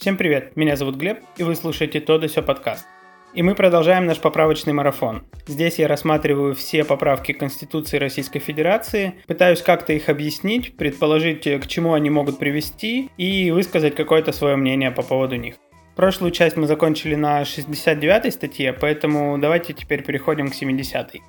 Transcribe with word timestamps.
Всем 0.00 0.16
привет, 0.16 0.56
меня 0.56 0.76
зовут 0.76 0.96
Глеб, 0.96 1.18
и 1.36 1.42
вы 1.42 1.54
слушаете 1.54 2.00
«То 2.00 2.16
да 2.16 2.26
сё» 2.26 2.42
подкаст. 2.42 2.86
И 3.34 3.42
мы 3.42 3.54
продолжаем 3.54 4.06
наш 4.06 4.18
поправочный 4.18 4.72
марафон. 4.72 5.24
Здесь 5.46 5.78
я 5.78 5.88
рассматриваю 5.88 6.54
все 6.54 6.84
поправки 6.84 7.32
Конституции 7.32 7.98
Российской 7.98 8.38
Федерации, 8.38 9.16
пытаюсь 9.26 9.60
как-то 9.60 9.92
их 9.92 10.08
объяснить, 10.08 10.74
предположить, 10.78 11.42
к 11.42 11.66
чему 11.66 11.92
они 11.92 12.08
могут 12.08 12.38
привести, 12.38 13.10
и 13.18 13.50
высказать 13.50 13.94
какое-то 13.94 14.32
свое 14.32 14.56
мнение 14.56 14.90
по 14.90 15.02
поводу 15.02 15.36
них. 15.36 15.56
Прошлую 15.96 16.32
часть 16.32 16.56
мы 16.56 16.66
закончили 16.66 17.14
на 17.14 17.44
69 17.44 18.32
статье, 18.32 18.72
поэтому 18.72 19.36
давайте 19.36 19.74
теперь 19.74 20.02
переходим 20.02 20.48
к 20.48 20.54
70. 20.54 21.14
-й. 21.14 21.20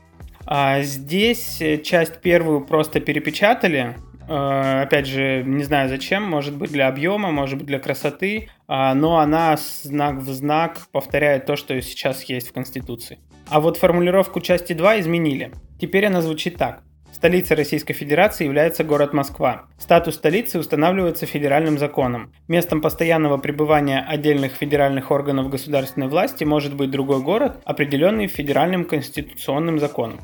А 0.46 0.82
здесь 0.82 1.62
часть 1.84 2.22
первую 2.22 2.62
просто 2.62 3.02
перепечатали, 3.02 3.98
Э, 3.98 4.11
опять 4.28 5.08
же, 5.08 5.44
не 5.46 5.64
знаю 5.64 5.90
зачем, 5.90 6.24
может 6.24 6.56
быть 6.56 6.72
для 6.72 6.88
объема, 6.88 7.32
может 7.32 7.58
быть 7.58 7.68
для 7.68 7.80
красоты, 7.80 8.50
а, 8.68 8.94
но 8.94 9.20
она 9.20 9.58
знак 9.58 10.18
в 10.18 10.30
знак 10.32 10.88
повторяет 10.92 11.46
то, 11.46 11.56
что 11.56 11.80
сейчас 11.82 12.24
есть 12.24 12.50
в 12.50 12.54
Конституции. 12.54 13.20
А 13.50 13.60
вот 13.60 13.78
формулировку 13.78 14.40
части 14.40 14.74
2 14.74 15.02
изменили. 15.02 15.52
Теперь 15.80 16.06
она 16.06 16.22
звучит 16.22 16.58
так. 16.58 16.84
Столицей 17.12 17.56
Российской 17.58 17.94
Федерации 17.94 18.46
является 18.46 18.84
город 18.84 19.14
Москва. 19.14 19.66
Статус 19.78 20.16
столицы 20.16 20.58
устанавливается 20.58 21.26
федеральным 21.26 21.78
законом. 21.78 22.34
Местом 22.48 22.82
постоянного 22.82 23.38
пребывания 23.38 24.00
отдельных 24.00 24.54
федеральных 24.54 25.12
органов 25.12 25.50
государственной 25.50 26.08
власти 26.08 26.46
может 26.46 26.76
быть 26.76 26.90
другой 26.90 27.22
город, 27.22 27.62
определенный 27.66 28.28
федеральным 28.28 28.86
конституционным 28.86 29.78
законом. 29.80 30.20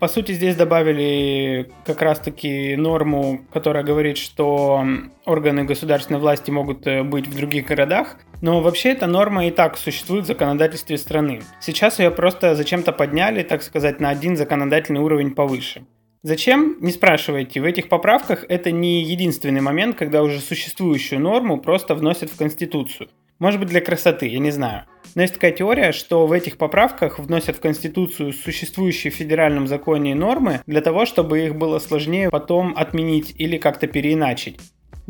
По 0.00 0.08
сути, 0.08 0.32
здесь 0.32 0.56
добавили 0.56 1.70
как 1.84 2.00
раз-таки 2.00 2.74
норму, 2.74 3.42
которая 3.52 3.84
говорит, 3.84 4.16
что 4.16 4.82
органы 5.26 5.64
государственной 5.64 6.18
власти 6.18 6.50
могут 6.50 6.86
э, 6.86 7.02
быть 7.02 7.26
в 7.26 7.36
других 7.36 7.66
городах, 7.66 8.16
но 8.40 8.62
вообще 8.62 8.92
эта 8.92 9.06
норма 9.06 9.46
и 9.46 9.50
так 9.50 9.76
существует 9.76 10.24
в 10.24 10.28
законодательстве 10.28 10.96
страны. 10.96 11.42
Сейчас 11.60 11.98
ее 11.98 12.10
просто 12.10 12.54
зачем-то 12.54 12.92
подняли, 12.92 13.42
так 13.42 13.62
сказать, 13.62 14.00
на 14.00 14.08
один 14.08 14.38
законодательный 14.38 15.02
уровень 15.02 15.34
повыше. 15.34 15.84
Зачем? 16.22 16.78
Не 16.80 16.92
спрашивайте. 16.92 17.60
В 17.60 17.64
этих 17.64 17.90
поправках 17.90 18.46
это 18.48 18.70
не 18.70 19.02
единственный 19.02 19.60
момент, 19.60 19.96
когда 19.96 20.22
уже 20.22 20.40
существующую 20.40 21.20
норму 21.20 21.60
просто 21.60 21.94
вносят 21.94 22.30
в 22.30 22.38
Конституцию. 22.38 23.10
Может 23.38 23.60
быть 23.60 23.68
для 23.68 23.82
красоты, 23.82 24.28
я 24.28 24.38
не 24.38 24.50
знаю. 24.50 24.84
Но 25.14 25.22
есть 25.22 25.34
такая 25.34 25.52
теория, 25.52 25.92
что 25.92 26.26
в 26.26 26.32
этих 26.32 26.56
поправках 26.56 27.18
вносят 27.18 27.56
в 27.56 27.60
Конституцию 27.60 28.32
существующие 28.32 29.10
в 29.10 29.16
федеральном 29.16 29.66
законе 29.66 30.14
нормы 30.14 30.60
для 30.66 30.80
того, 30.80 31.06
чтобы 31.06 31.40
их 31.40 31.56
было 31.56 31.78
сложнее 31.78 32.30
потом 32.30 32.74
отменить 32.76 33.34
или 33.38 33.56
как-то 33.56 33.86
переиначить. 33.86 34.58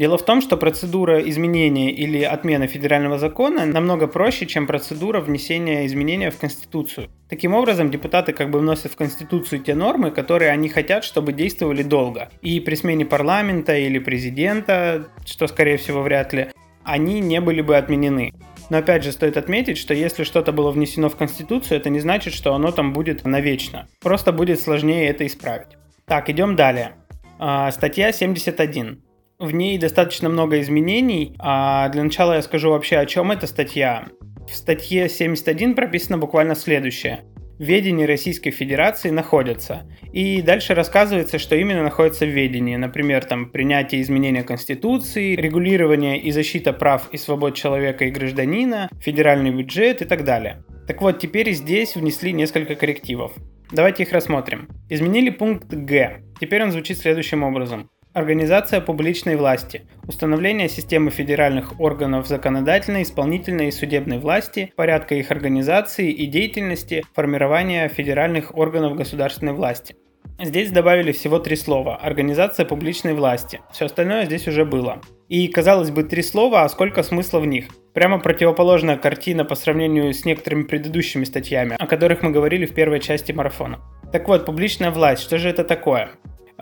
Дело 0.00 0.16
в 0.16 0.24
том, 0.24 0.40
что 0.40 0.56
процедура 0.56 1.20
изменения 1.28 1.90
или 1.92 2.22
отмены 2.22 2.66
федерального 2.68 3.18
закона 3.18 3.66
намного 3.66 4.06
проще, 4.06 4.46
чем 4.46 4.66
процедура 4.66 5.20
внесения 5.20 5.84
изменения 5.84 6.30
в 6.30 6.38
Конституцию. 6.38 7.10
Таким 7.28 7.54
образом, 7.54 7.90
депутаты 7.90 8.32
как 8.32 8.50
бы 8.50 8.60
вносят 8.60 8.92
в 8.92 8.96
Конституцию 8.96 9.60
те 9.60 9.74
нормы, 9.74 10.10
которые 10.10 10.52
они 10.52 10.70
хотят, 10.70 11.04
чтобы 11.04 11.34
действовали 11.34 11.82
долго. 11.82 12.30
И 12.40 12.60
при 12.60 12.76
смене 12.76 13.04
парламента 13.04 13.76
или 13.76 13.98
президента, 13.98 15.08
что 15.26 15.46
скорее 15.48 15.76
всего 15.76 16.00
вряд 16.00 16.32
ли, 16.32 16.48
они 16.82 17.20
не 17.20 17.40
были 17.42 17.60
бы 17.60 17.76
отменены. 17.76 18.32
Но 18.70 18.78
опять 18.78 19.04
же 19.04 19.12
стоит 19.12 19.36
отметить, 19.36 19.76
что 19.76 19.92
если 19.92 20.24
что-то 20.24 20.52
было 20.52 20.70
внесено 20.70 21.08
в 21.08 21.16
Конституцию, 21.16 21.78
это 21.78 21.90
не 21.90 22.00
значит, 22.00 22.32
что 22.32 22.54
оно 22.54 22.70
там 22.70 22.92
будет 22.92 23.24
навечно. 23.24 23.88
Просто 24.00 24.32
будет 24.32 24.60
сложнее 24.60 25.08
это 25.08 25.26
исправить. 25.26 25.76
Так, 26.06 26.30
идем 26.30 26.56
далее. 26.56 26.92
А, 27.38 27.70
статья 27.72 28.12
71. 28.12 29.02
В 29.38 29.52
ней 29.52 29.76
достаточно 29.76 30.28
много 30.28 30.60
изменений. 30.60 31.34
А 31.38 31.88
для 31.88 32.04
начала 32.04 32.34
я 32.34 32.42
скажу 32.42 32.70
вообще, 32.70 32.98
о 32.98 33.06
чем 33.06 33.32
эта 33.32 33.46
статья. 33.46 34.06
В 34.48 34.54
статье 34.54 35.08
71 35.08 35.74
прописано 35.74 36.18
буквально 36.18 36.54
следующее 36.54 37.24
ведении 37.62 38.04
Российской 38.04 38.50
Федерации 38.50 39.10
находятся. 39.10 39.86
И 40.12 40.42
дальше 40.42 40.74
рассказывается, 40.74 41.38
что 41.38 41.56
именно 41.56 41.82
находится 41.82 42.24
в 42.24 42.30
ведении. 42.30 42.76
Например, 42.76 43.24
там 43.24 43.50
принятие 43.50 44.00
изменения 44.02 44.42
Конституции, 44.42 45.36
регулирование 45.36 46.18
и 46.18 46.30
защита 46.30 46.72
прав 46.72 47.08
и 47.12 47.16
свобод 47.16 47.54
человека 47.54 48.06
и 48.06 48.10
гражданина, 48.10 48.88
федеральный 49.00 49.50
бюджет 49.50 50.02
и 50.02 50.04
так 50.06 50.24
далее. 50.24 50.64
Так 50.86 51.02
вот, 51.02 51.18
теперь 51.18 51.52
здесь 51.52 51.96
внесли 51.96 52.32
несколько 52.32 52.74
коррективов. 52.74 53.32
Давайте 53.70 54.02
их 54.02 54.12
рассмотрим. 54.12 54.68
Изменили 54.88 55.30
пункт 55.30 55.68
Г. 55.68 56.22
Теперь 56.40 56.64
он 56.64 56.72
звучит 56.72 56.98
следующим 56.98 57.44
образом. 57.44 57.88
Организация 58.12 58.80
публичной 58.80 59.36
власти. 59.36 59.82
Установление 60.08 60.68
системы 60.68 61.12
федеральных 61.12 61.78
органов 61.78 62.26
законодательной, 62.26 63.04
исполнительной 63.04 63.68
и 63.68 63.70
судебной 63.70 64.18
власти, 64.18 64.72
порядка 64.74 65.14
их 65.14 65.30
организации 65.30 66.10
и 66.10 66.26
деятельности, 66.26 67.04
формирование 67.14 67.88
федеральных 67.88 68.56
органов 68.56 68.96
государственной 68.96 69.52
власти. 69.52 69.94
Здесь 70.42 70.72
добавили 70.72 71.12
всего 71.12 71.38
три 71.38 71.54
слова. 71.54 71.94
Организация 71.98 72.66
публичной 72.66 73.14
власти. 73.14 73.60
Все 73.70 73.84
остальное 73.84 74.24
здесь 74.24 74.48
уже 74.48 74.64
было. 74.64 75.00
И, 75.28 75.46
казалось 75.46 75.92
бы, 75.92 76.02
три 76.02 76.24
слова, 76.24 76.64
а 76.64 76.68
сколько 76.68 77.04
смысла 77.04 77.38
в 77.38 77.46
них? 77.46 77.66
Прямо 77.94 78.18
противоположная 78.18 78.96
картина 78.96 79.44
по 79.44 79.54
сравнению 79.54 80.12
с 80.12 80.24
некоторыми 80.24 80.64
предыдущими 80.64 81.22
статьями, 81.22 81.76
о 81.78 81.86
которых 81.86 82.22
мы 82.22 82.32
говорили 82.32 82.66
в 82.66 82.74
первой 82.74 82.98
части 82.98 83.30
марафона. 83.30 83.78
Так 84.10 84.26
вот, 84.26 84.46
публичная 84.46 84.90
власть, 84.90 85.22
что 85.22 85.38
же 85.38 85.48
это 85.48 85.62
такое? 85.62 86.10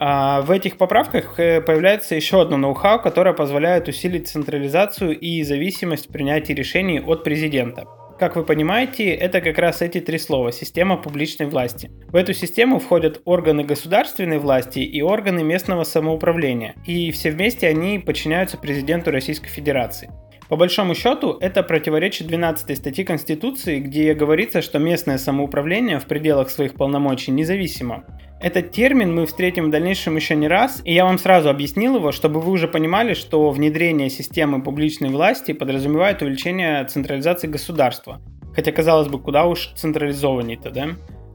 А, 0.01 0.41
в 0.43 0.51
этих 0.51 0.77
поправках 0.77 1.37
э, 1.41 1.59
появляется 1.59 2.15
еще 2.15 2.41
одно 2.41 2.55
ноу-хау, 2.55 3.01
которое 3.01 3.33
позволяет 3.33 3.89
усилить 3.89 4.29
централизацию 4.29 5.19
и 5.19 5.43
зависимость 5.43 6.07
принятия 6.07 6.53
решений 6.53 7.01
от 7.01 7.25
президента. 7.25 7.85
Как 8.17 8.37
вы 8.37 8.45
понимаете, 8.45 9.09
это 9.09 9.41
как 9.41 9.57
раз 9.57 9.81
эти 9.81 9.99
три 9.99 10.17
слова– 10.17 10.51
система 10.53 10.95
публичной 10.95 11.47
власти. 11.47 11.91
В 12.07 12.15
эту 12.15 12.33
систему 12.33 12.79
входят 12.79 13.21
органы 13.25 13.65
государственной 13.65 14.39
власти 14.39 14.79
и 14.79 15.01
органы 15.01 15.43
местного 15.43 15.83
самоуправления, 15.83 16.75
и 16.85 17.11
все 17.11 17.31
вместе 17.31 17.67
они 17.67 17.99
подчиняются 17.99 18.57
президенту 18.57 19.11
Российской 19.11 19.49
Федерации. 19.49 20.09
По 20.49 20.55
большому 20.55 20.95
счету, 20.95 21.37
это 21.39 21.61
противоречит 21.61 22.25
12 22.25 22.75
статье 22.75 23.05
Конституции, 23.05 23.79
где 23.79 24.15
говорится, 24.15 24.63
что 24.63 24.79
местное 24.79 25.19
самоуправление 25.19 25.99
в 25.99 26.05
пределах 26.05 26.49
своих 26.49 26.73
полномочий 26.73 27.29
независимо. 27.29 28.03
Этот 28.41 28.71
термин 28.71 29.13
мы 29.13 29.27
встретим 29.27 29.67
в 29.67 29.69
дальнейшем 29.69 30.15
еще 30.15 30.35
не 30.35 30.47
раз, 30.47 30.81
и 30.85 30.93
я 30.93 31.05
вам 31.05 31.19
сразу 31.19 31.49
объяснил 31.49 31.97
его, 31.97 32.11
чтобы 32.11 32.41
вы 32.41 32.51
уже 32.51 32.67
понимали, 32.67 33.13
что 33.13 33.51
внедрение 33.51 34.09
системы 34.09 34.63
публичной 34.63 35.09
власти 35.09 35.51
подразумевает 35.51 36.23
увеличение 36.23 36.83
централизации 36.85 37.47
государства. 37.47 38.19
Хотя, 38.55 38.71
казалось 38.71 39.07
бы, 39.07 39.19
куда 39.19 39.45
уж 39.45 39.71
централизованней-то, 39.75 40.71
да? 40.71 40.87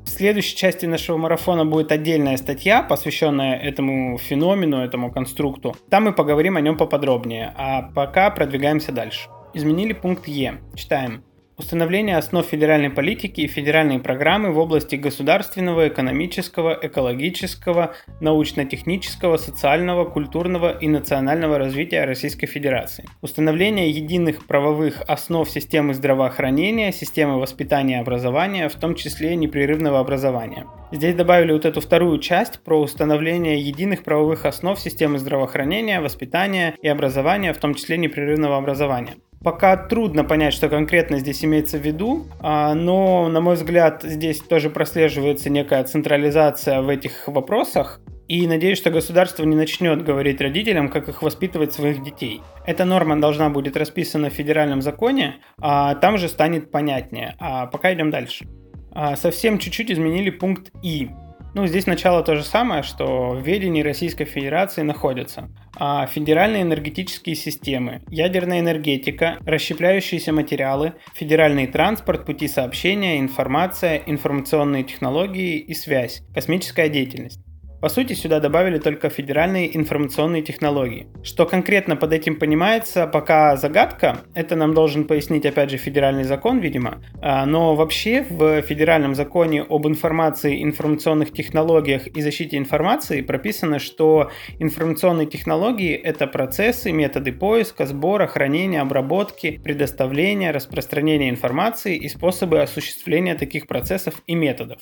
В 0.04 0.08
следующей 0.10 0.54
части 0.54 0.86
нашего 0.86 1.16
марафона 1.16 1.64
будет 1.64 1.90
отдельная 1.90 2.36
статья, 2.36 2.82
посвященная 2.82 3.56
этому 3.56 4.18
феномену, 4.18 4.84
этому 4.84 5.10
конструкту. 5.10 5.74
Там 5.90 6.04
мы 6.04 6.12
поговорим 6.12 6.56
о 6.56 6.60
нем 6.60 6.76
поподробнее, 6.76 7.52
а 7.56 7.90
пока 7.94 8.30
продвигаемся 8.30 8.92
дальше. 8.92 9.28
Изменили 9.54 9.92
пункт 9.92 10.28
Е. 10.28 10.60
Читаем. 10.74 11.24
Установление 11.56 12.16
основ 12.16 12.44
федеральной 12.44 12.90
политики 12.90 13.42
и 13.42 13.46
федеральные 13.46 14.00
программы 14.00 14.50
в 14.50 14.58
области 14.58 14.96
государственного, 14.96 15.86
экономического, 15.86 16.76
экологического, 16.82 17.94
научно-технического, 18.20 19.36
социального, 19.36 20.04
культурного 20.04 20.76
и 20.76 20.88
национального 20.88 21.58
развития 21.58 22.06
Российской 22.06 22.48
Федерации. 22.48 23.04
Установление 23.22 23.88
единых 23.88 24.48
правовых 24.48 25.02
основ 25.06 25.48
системы 25.48 25.94
здравоохранения, 25.94 26.90
системы 26.90 27.38
воспитания 27.38 27.98
и 27.98 28.00
образования, 28.00 28.68
в 28.68 28.74
том 28.74 28.96
числе 28.96 29.36
непрерывного 29.36 30.00
образования. 30.00 30.66
Здесь 30.90 31.14
добавили 31.14 31.52
вот 31.52 31.66
эту 31.66 31.80
вторую 31.80 32.18
часть 32.18 32.64
про 32.64 32.80
установление 32.80 33.60
единых 33.60 34.02
правовых 34.02 34.44
основ 34.44 34.76
системы 34.80 35.20
здравоохранения, 35.20 36.00
воспитания 36.00 36.74
и 36.82 36.88
образования, 36.88 37.52
в 37.52 37.58
том 37.58 37.74
числе 37.74 37.96
непрерывного 37.96 38.56
образования. 38.56 39.14
Пока 39.44 39.76
трудно 39.76 40.24
понять, 40.24 40.54
что 40.54 40.70
конкретно 40.70 41.18
здесь 41.18 41.44
имеется 41.44 41.76
в 41.76 41.82
виду, 41.82 42.26
а, 42.40 42.72
но, 42.72 43.28
на 43.28 43.42
мой 43.42 43.56
взгляд, 43.56 44.02
здесь 44.02 44.40
тоже 44.40 44.70
прослеживается 44.70 45.50
некая 45.50 45.84
централизация 45.84 46.80
в 46.80 46.88
этих 46.88 47.28
вопросах. 47.28 48.00
И 48.26 48.46
надеюсь, 48.46 48.78
что 48.78 48.90
государство 48.90 49.44
не 49.44 49.54
начнет 49.54 50.02
говорить 50.02 50.40
родителям, 50.40 50.88
как 50.88 51.10
их 51.10 51.20
воспитывать 51.20 51.74
своих 51.74 52.02
детей. 52.02 52.40
Эта 52.66 52.86
норма 52.86 53.20
должна 53.20 53.50
будет 53.50 53.76
расписана 53.76 54.30
в 54.30 54.32
федеральном 54.32 54.80
законе, 54.80 55.36
а 55.60 55.94
там 55.94 56.16
же 56.16 56.28
станет 56.28 56.70
понятнее. 56.70 57.36
А 57.38 57.66
пока 57.66 57.92
идем 57.92 58.10
дальше. 58.10 58.46
А, 58.92 59.14
совсем 59.14 59.58
чуть-чуть 59.58 59.90
изменили 59.90 60.30
пункт 60.30 60.70
И. 60.82 61.10
Ну, 61.54 61.66
здесь 61.66 61.86
начало 61.86 62.22
то 62.24 62.34
же 62.34 62.42
самое, 62.42 62.82
что 62.82 63.30
в 63.30 63.40
ведении 63.40 63.82
Российской 63.82 64.24
Федерации 64.24 64.82
находятся 64.82 65.48
а 65.76 66.06
федеральные 66.06 66.62
энергетические 66.62 67.34
системы, 67.34 68.02
ядерная 68.08 68.60
энергетика, 68.60 69.38
расщепляющиеся 69.44 70.32
материалы, 70.32 70.94
федеральный 71.14 71.66
транспорт, 71.66 72.24
пути 72.24 72.48
сообщения, 72.48 73.18
информация, 73.18 74.02
информационные 74.06 74.84
технологии 74.84 75.58
и 75.58 75.74
связь, 75.74 76.22
космическая 76.32 76.88
деятельность. 76.88 77.40
По 77.84 77.90
сути, 77.90 78.14
сюда 78.14 78.40
добавили 78.40 78.78
только 78.78 79.10
федеральные 79.10 79.76
информационные 79.76 80.40
технологии. 80.40 81.06
Что 81.22 81.44
конкретно 81.44 81.96
под 81.96 82.14
этим 82.14 82.38
понимается, 82.38 83.06
пока 83.06 83.58
загадка. 83.58 84.20
Это 84.34 84.56
нам 84.56 84.72
должен 84.72 85.06
пояснить, 85.06 85.44
опять 85.44 85.68
же, 85.68 85.76
федеральный 85.76 86.24
закон, 86.24 86.60
видимо. 86.60 87.02
А, 87.20 87.44
но 87.44 87.74
вообще 87.74 88.24
в 88.26 88.62
федеральном 88.62 89.14
законе 89.14 89.66
об 89.68 89.86
информации, 89.86 90.64
информационных 90.64 91.34
технологиях 91.34 92.06
и 92.06 92.22
защите 92.22 92.56
информации 92.56 93.20
прописано, 93.20 93.78
что 93.78 94.30
информационные 94.58 95.26
технологии— 95.26 95.92
это 96.02 96.26
процессы, 96.26 96.90
методы 96.90 97.34
поиска, 97.34 97.84
сбора, 97.84 98.26
хранения, 98.26 98.80
обработки, 98.80 99.60
предоставления, 99.62 100.52
распространения 100.52 101.28
информации 101.28 101.98
и 101.98 102.08
способы 102.08 102.62
осуществления 102.62 103.34
таких 103.34 103.66
процессов 103.66 104.22
и 104.26 104.34
методов. 104.34 104.78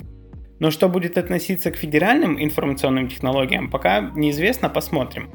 Но 0.63 0.71
что 0.71 0.89
будет 0.89 1.19
относиться 1.19 1.73
к 1.73 1.77
федеральным 1.77 2.41
информационным 2.41 3.09
технологиям, 3.09 3.69
пока 3.69 4.13
неизвестно, 4.15 4.69
посмотрим. 4.69 5.29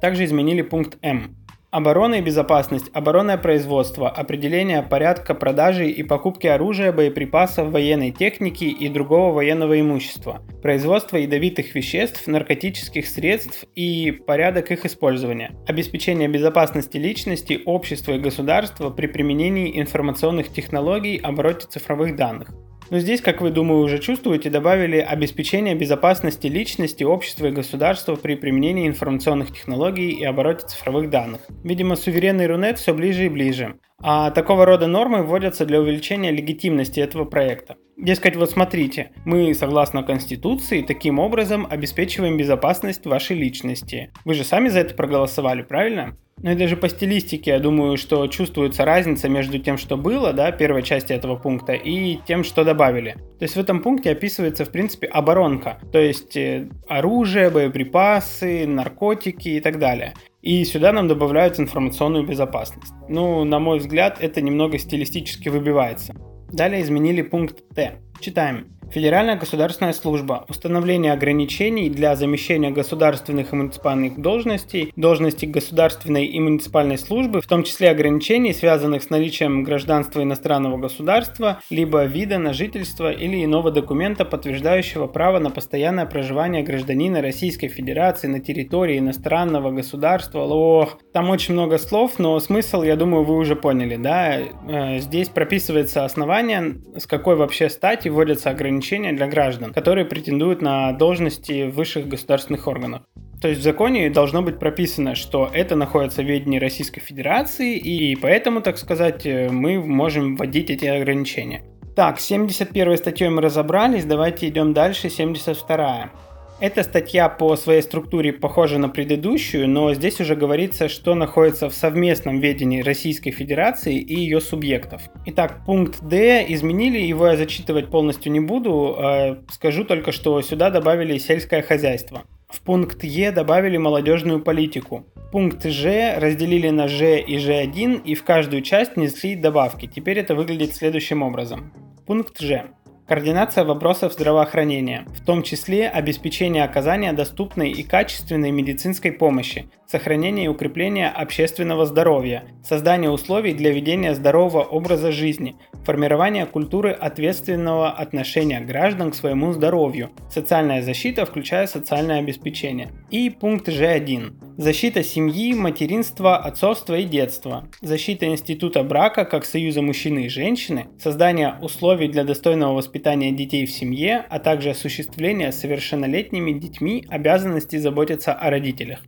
Также 0.00 0.24
изменили 0.24 0.62
пункт 0.62 0.98
М. 1.02 1.34
Оборона 1.72 2.14
и 2.14 2.20
безопасность, 2.20 2.88
оборонное 2.92 3.38
производство, 3.38 4.08
определение 4.08 4.84
порядка 4.84 5.34
продажи 5.34 5.90
и 5.90 6.04
покупки 6.04 6.46
оружия, 6.46 6.92
боеприпасов, 6.92 7.72
военной 7.72 8.12
техники 8.12 8.66
и 8.66 8.88
другого 8.88 9.34
военного 9.34 9.80
имущества, 9.80 10.42
производство 10.62 11.16
ядовитых 11.16 11.74
веществ, 11.74 12.28
наркотических 12.28 13.08
средств 13.08 13.64
и 13.74 14.12
порядок 14.12 14.70
их 14.70 14.86
использования, 14.86 15.56
обеспечение 15.66 16.28
безопасности 16.28 16.98
личности, 16.98 17.60
общества 17.66 18.12
и 18.12 18.20
государства 18.20 18.90
при 18.90 19.08
применении 19.08 19.80
информационных 19.80 20.52
технологий, 20.52 21.16
обороте 21.16 21.66
цифровых 21.66 22.14
данных, 22.14 22.52
но 22.90 22.98
здесь, 22.98 23.20
как 23.20 23.40
вы, 23.40 23.50
думаю, 23.50 23.80
уже 23.82 23.98
чувствуете, 23.98 24.50
добавили 24.50 24.98
обеспечение 24.98 25.74
безопасности 25.74 26.46
личности, 26.46 27.04
общества 27.04 27.46
и 27.46 27.50
государства 27.50 28.14
при 28.16 28.34
применении 28.34 28.86
информационных 28.86 29.52
технологий 29.52 30.10
и 30.10 30.24
обороте 30.24 30.66
цифровых 30.66 31.10
данных. 31.10 31.42
Видимо, 31.64 31.96
суверенный 31.96 32.46
Рунет 32.46 32.78
все 32.78 32.94
ближе 32.94 33.26
и 33.26 33.28
ближе. 33.28 33.76
А 34.00 34.30
такого 34.30 34.64
рода 34.64 34.86
нормы 34.86 35.22
вводятся 35.22 35.66
для 35.66 35.80
увеличения 35.80 36.30
легитимности 36.30 37.00
этого 37.00 37.24
проекта. 37.24 37.76
Дескать, 37.98 38.36
вот 38.36 38.48
смотрите, 38.48 39.10
мы, 39.24 39.52
согласно 39.54 40.04
Конституции, 40.04 40.82
таким 40.82 41.18
образом 41.18 41.66
обеспечиваем 41.68 42.36
безопасность 42.36 43.04
вашей 43.04 43.36
личности. 43.36 44.12
Вы 44.24 44.34
же 44.34 44.44
сами 44.44 44.68
за 44.68 44.78
это 44.80 44.94
проголосовали, 44.94 45.62
правильно? 45.62 46.16
Ну 46.40 46.52
и 46.52 46.54
даже 46.54 46.76
по 46.76 46.88
стилистике, 46.88 47.50
я 47.50 47.58
думаю, 47.58 47.96
что 47.96 48.28
чувствуется 48.28 48.84
разница 48.84 49.28
между 49.28 49.58
тем, 49.58 49.76
что 49.76 49.96
было, 49.96 50.32
да, 50.32 50.52
первой 50.52 50.84
части 50.84 51.12
этого 51.12 51.34
пункта, 51.34 51.72
и 51.72 52.18
тем, 52.24 52.44
что 52.44 52.62
добавили. 52.62 53.16
То 53.40 53.42
есть 53.42 53.56
в 53.56 53.58
этом 53.58 53.82
пункте 53.82 54.12
описывается, 54.12 54.64
в 54.64 54.70
принципе, 54.70 55.08
оборонка, 55.08 55.80
то 55.92 55.98
есть 55.98 56.36
э, 56.36 56.68
оружие, 56.86 57.50
боеприпасы, 57.50 58.64
наркотики 58.68 59.48
и 59.48 59.60
так 59.60 59.80
далее. 59.80 60.14
И 60.40 60.64
сюда 60.64 60.92
нам 60.92 61.08
добавляют 61.08 61.58
информационную 61.58 62.24
безопасность. 62.24 62.92
Ну, 63.08 63.42
на 63.42 63.58
мой 63.58 63.80
взгляд, 63.80 64.18
это 64.20 64.40
немного 64.40 64.78
стилистически 64.78 65.48
выбивается. 65.48 66.14
Далее 66.52 66.82
изменили 66.82 67.22
пункт 67.22 67.62
Т. 67.74 67.98
Читаем. 68.20 68.77
Федеральная 68.90 69.36
государственная 69.36 69.92
служба. 69.92 70.46
Установление 70.48 71.12
ограничений 71.12 71.90
для 71.90 72.16
замещения 72.16 72.70
государственных 72.70 73.52
и 73.52 73.56
муниципальных 73.56 74.18
должностей, 74.18 74.92
должностей 74.96 75.46
государственной 75.46 76.24
и 76.24 76.40
муниципальной 76.40 76.96
службы, 76.96 77.42
в 77.42 77.46
том 77.46 77.64
числе 77.64 77.90
ограничений, 77.90 78.54
связанных 78.54 79.02
с 79.02 79.10
наличием 79.10 79.62
гражданства 79.62 80.22
иностранного 80.22 80.78
государства, 80.78 81.60
либо 81.68 82.04
вида 82.04 82.38
на 82.38 82.54
жительство 82.54 83.12
или 83.12 83.44
иного 83.44 83.70
документа, 83.70 84.24
подтверждающего 84.24 85.06
право 85.06 85.38
на 85.38 85.50
постоянное 85.50 86.06
проживание 86.06 86.62
гражданина 86.62 87.20
Российской 87.20 87.68
Федерации 87.68 88.28
на 88.28 88.40
территории 88.40 88.98
иностранного 88.98 89.70
государства. 89.70 90.40
Ох, 90.40 90.98
там 91.12 91.28
очень 91.28 91.52
много 91.52 91.76
слов, 91.76 92.18
но 92.18 92.40
смысл, 92.40 92.82
я 92.82 92.96
думаю, 92.96 93.24
вы 93.24 93.36
уже 93.36 93.54
поняли, 93.54 93.96
да? 93.96 94.38
Э, 94.38 94.98
здесь 94.98 95.28
прописывается 95.28 96.06
основание, 96.06 96.76
с 96.96 97.06
какой 97.06 97.36
вообще 97.36 97.68
стати 97.68 98.08
вводятся 98.08 98.48
ограничения 98.48 98.77
ограничения 98.78 99.12
для 99.12 99.26
граждан, 99.26 99.72
которые 99.72 100.04
претендуют 100.04 100.62
на 100.62 100.92
должности 100.92 101.68
в 101.68 101.74
высших 101.74 102.08
государственных 102.08 102.66
органах. 102.66 103.02
То 103.40 103.48
есть 103.48 103.60
в 103.60 103.64
законе 103.64 104.10
должно 104.10 104.42
быть 104.42 104.58
прописано, 104.58 105.14
что 105.14 105.48
это 105.52 105.76
находится 105.76 106.22
в 106.22 106.26
ведении 106.26 106.58
Российской 106.58 107.00
Федерации, 107.00 107.76
и 107.76 108.16
поэтому, 108.16 108.60
так 108.60 108.78
сказать, 108.78 109.24
мы 109.24 109.80
можем 109.80 110.36
вводить 110.36 110.70
эти 110.70 110.86
ограничения. 110.86 111.62
Так, 111.94 112.20
71 112.20 112.96
статьей 112.96 113.28
мы 113.30 113.42
разобрались, 113.42 114.04
давайте 114.04 114.48
идем 114.48 114.72
дальше, 114.72 115.10
72. 115.10 116.10
Эта 116.60 116.82
статья 116.82 117.28
по 117.28 117.54
своей 117.54 117.82
структуре 117.82 118.32
похожа 118.32 118.78
на 118.78 118.88
предыдущую, 118.88 119.68
но 119.68 119.94
здесь 119.94 120.20
уже 120.20 120.34
говорится, 120.34 120.88
что 120.88 121.14
находится 121.14 121.70
в 121.70 121.74
совместном 121.74 122.40
ведении 122.40 122.82
Российской 122.82 123.30
Федерации 123.30 123.96
и 123.96 124.18
ее 124.18 124.40
субъектов. 124.40 125.02
Итак, 125.26 125.60
пункт 125.64 126.02
D 126.02 126.44
изменили, 126.48 126.98
его 126.98 127.28
я 127.28 127.36
зачитывать 127.36 127.90
полностью 127.90 128.32
не 128.32 128.40
буду, 128.40 128.96
а 128.98 129.38
скажу 129.52 129.84
только, 129.84 130.10
что 130.10 130.42
сюда 130.42 130.70
добавили 130.70 131.16
сельское 131.18 131.62
хозяйство. 131.62 132.24
В 132.48 132.60
пункт 132.62 133.04
Е 133.04 133.30
добавили 133.30 133.76
молодежную 133.76 134.40
политику. 134.40 135.06
Пункт 135.30 135.64
Ж 135.64 136.16
разделили 136.18 136.70
на 136.70 136.88
Ж 136.88 137.20
и 137.20 137.36
Ж1 137.36 138.02
и 138.02 138.16
в 138.16 138.24
каждую 138.24 138.62
часть 138.62 138.96
внесли 138.96 139.36
добавки. 139.36 139.86
Теперь 139.86 140.18
это 140.18 140.34
выглядит 140.34 140.74
следующим 140.74 141.22
образом. 141.22 141.72
Пункт 142.04 142.40
Ж. 142.40 142.64
Координация 143.08 143.64
вопросов 143.64 144.12
здравоохранения, 144.12 145.06
в 145.14 145.24
том 145.24 145.42
числе 145.42 145.88
обеспечение 145.88 146.62
оказания 146.62 147.14
доступной 147.14 147.70
и 147.70 147.82
качественной 147.82 148.50
медицинской 148.50 149.12
помощи, 149.12 149.70
сохранение 149.86 150.44
и 150.44 150.48
укрепление 150.48 151.08
общественного 151.08 151.86
здоровья, 151.86 152.44
создание 152.62 153.10
условий 153.10 153.54
для 153.54 153.72
ведения 153.72 154.14
здорового 154.14 154.62
образа 154.62 155.10
жизни, 155.10 155.56
формирование 155.86 156.44
культуры 156.44 156.90
ответственного 156.90 157.90
отношения 157.90 158.60
граждан 158.60 159.10
к 159.10 159.14
своему 159.14 159.54
здоровью, 159.54 160.10
социальная 160.30 160.82
защита, 160.82 161.24
включая 161.24 161.66
социальное 161.66 162.18
обеспечение. 162.18 162.90
И 163.08 163.30
пункт 163.30 163.68
Ж1. 163.68 164.58
Защита 164.58 165.02
семьи, 165.02 165.54
материнства, 165.54 166.36
отцовства 166.36 166.98
и 166.98 167.04
детства. 167.04 167.68
Защита 167.80 168.26
института 168.26 168.82
брака 168.82 169.24
как 169.24 169.46
союза 169.46 169.80
мужчины 169.80 170.26
и 170.26 170.28
женщины. 170.28 170.88
Создание 171.00 171.54
условий 171.62 172.08
для 172.08 172.24
достойного 172.24 172.74
воспитания 172.74 172.97
детей 172.98 173.66
в 173.66 173.70
семье, 173.70 174.24
а 174.28 174.38
также 174.38 174.70
осуществление 174.70 175.52
совершеннолетними 175.52 176.52
детьми 176.52 177.04
обязанности 177.08 177.76
заботиться 177.76 178.32
о 178.32 178.50
родителях. 178.50 179.04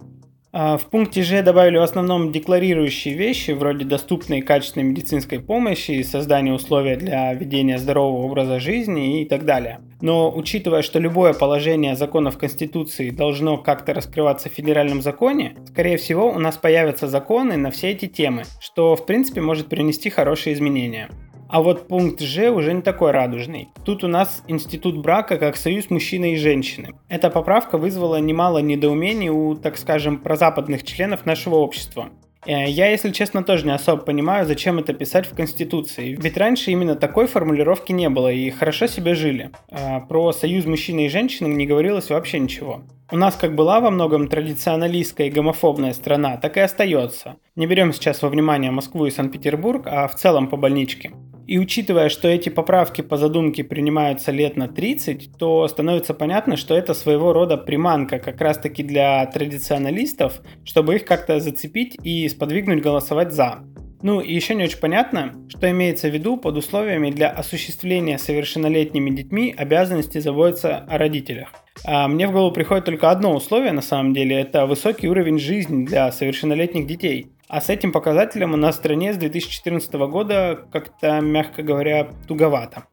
А, 0.52 0.76
в 0.76 0.86
пункте 0.86 1.22
Ж 1.22 1.42
добавили 1.42 1.78
в 1.78 1.82
основном 1.82 2.32
декларирующие 2.32 3.14
вещи, 3.14 3.52
вроде 3.52 3.84
доступной 3.84 4.38
и 4.38 4.42
качественной 4.42 4.84
медицинской 4.84 5.38
помощи, 5.38 6.02
создания 6.02 6.52
условий 6.52 6.96
для 6.96 7.32
ведения 7.34 7.78
здорового 7.78 8.26
образа 8.26 8.58
жизни 8.58 9.22
и 9.22 9.26
так 9.26 9.44
далее. 9.44 9.78
Но 10.00 10.32
учитывая, 10.34 10.82
что 10.82 10.98
любое 10.98 11.34
положение 11.34 11.94
законов 11.94 12.36
Конституции 12.36 13.10
должно 13.10 13.58
как-то 13.58 13.94
раскрываться 13.94 14.48
в 14.48 14.52
федеральном 14.52 15.02
законе, 15.02 15.54
скорее 15.68 15.98
всего 15.98 16.28
у 16.28 16.38
нас 16.40 16.56
появятся 16.56 17.06
законы 17.06 17.56
на 17.56 17.70
все 17.70 17.90
эти 17.90 18.06
темы, 18.06 18.42
что 18.60 18.96
в 18.96 19.06
принципе 19.06 19.40
может 19.40 19.68
принести 19.68 20.10
хорошие 20.10 20.54
изменения. 20.54 21.10
А 21.52 21.60
вот 21.60 21.88
пункт 21.88 22.20
Ж 22.20 22.50
уже 22.50 22.72
не 22.72 22.80
такой 22.80 23.10
радужный. 23.10 23.70
Тут 23.84 24.04
у 24.04 24.06
нас 24.06 24.44
институт 24.46 24.98
брака 24.98 25.36
как 25.36 25.56
союз 25.56 25.90
мужчины 25.90 26.34
и 26.34 26.36
женщины. 26.36 26.90
Эта 27.08 27.28
поправка 27.28 27.76
вызвала 27.76 28.20
немало 28.20 28.58
недоумений 28.58 29.30
у, 29.30 29.56
так 29.56 29.76
скажем, 29.76 30.18
прозападных 30.18 30.84
членов 30.84 31.26
нашего 31.26 31.56
общества. 31.56 32.10
Э, 32.46 32.68
я, 32.68 32.88
если 32.90 33.10
честно, 33.10 33.42
тоже 33.42 33.66
не 33.66 33.74
особо 33.74 34.02
понимаю, 34.02 34.46
зачем 34.46 34.78
это 34.78 34.92
писать 34.92 35.26
в 35.26 35.34
Конституции. 35.34 36.16
Ведь 36.20 36.36
раньше 36.36 36.70
именно 36.70 36.94
такой 36.94 37.26
формулировки 37.26 37.90
не 37.90 38.08
было 38.08 38.30
и 38.30 38.48
хорошо 38.50 38.86
себе 38.86 39.14
жили. 39.14 39.50
Э, 39.70 40.00
про 40.08 40.32
союз 40.32 40.66
мужчины 40.66 41.06
и 41.06 41.08
женщины 41.08 41.48
не 41.48 41.66
говорилось 41.66 42.10
вообще 42.10 42.38
ничего. 42.38 42.82
У 43.10 43.16
нас 43.16 43.34
как 43.34 43.56
была 43.56 43.80
во 43.80 43.90
многом 43.90 44.28
традиционалистская 44.28 45.26
и 45.26 45.30
гомофобная 45.30 45.94
страна, 45.94 46.36
так 46.36 46.56
и 46.56 46.60
остается. 46.60 47.38
Не 47.56 47.66
берем 47.66 47.92
сейчас 47.92 48.22
во 48.22 48.28
внимание 48.28 48.70
Москву 48.70 49.06
и 49.06 49.10
Санкт-Петербург, 49.10 49.82
а 49.86 50.06
в 50.06 50.14
целом 50.14 50.46
по 50.46 50.56
больничке. 50.56 51.10
И 51.50 51.58
учитывая, 51.58 52.10
что 52.10 52.28
эти 52.28 52.48
поправки 52.48 53.00
по 53.00 53.16
задумке 53.16 53.64
принимаются 53.64 54.30
лет 54.30 54.56
на 54.56 54.68
30, 54.68 55.36
то 55.36 55.66
становится 55.66 56.14
понятно, 56.14 56.56
что 56.56 56.76
это 56.76 56.94
своего 56.94 57.32
рода 57.32 57.56
приманка 57.56 58.20
как 58.20 58.40
раз-таки 58.40 58.84
для 58.84 59.26
традиционалистов, 59.26 60.42
чтобы 60.64 60.94
их 60.94 61.04
как-то 61.04 61.40
зацепить 61.40 61.96
и 62.04 62.28
сподвигнуть 62.28 62.84
голосовать 62.84 63.32
«за». 63.32 63.64
Ну 64.00 64.20
и 64.20 64.32
еще 64.32 64.54
не 64.54 64.62
очень 64.62 64.78
понятно, 64.78 65.34
что 65.48 65.68
имеется 65.68 66.08
в 66.08 66.14
виду 66.14 66.36
под 66.36 66.56
условиями 66.56 67.10
для 67.10 67.28
осуществления 67.30 68.16
совершеннолетними 68.16 69.10
детьми 69.10 69.52
обязанности 69.58 70.18
заботиться 70.18 70.76
о 70.88 70.98
родителях. 70.98 71.48
А 71.84 72.06
мне 72.06 72.28
в 72.28 72.32
голову 72.32 72.52
приходит 72.52 72.84
только 72.84 73.10
одно 73.10 73.34
условие 73.34 73.72
на 73.72 73.82
самом 73.82 74.14
деле, 74.14 74.36
это 74.40 74.66
высокий 74.66 75.08
уровень 75.08 75.40
жизни 75.40 75.84
для 75.84 76.12
совершеннолетних 76.12 76.86
детей. 76.86 77.26
А 77.50 77.60
с 77.60 77.68
этим 77.68 77.90
показателем 77.90 78.54
у 78.54 78.56
нас 78.56 78.76
в 78.76 78.78
стране 78.78 79.12
с 79.12 79.16
2014 79.16 79.92
года 80.08 80.66
как-то, 80.70 81.20
мягко 81.20 81.64
говоря, 81.64 82.08
туговато. 82.28 82.84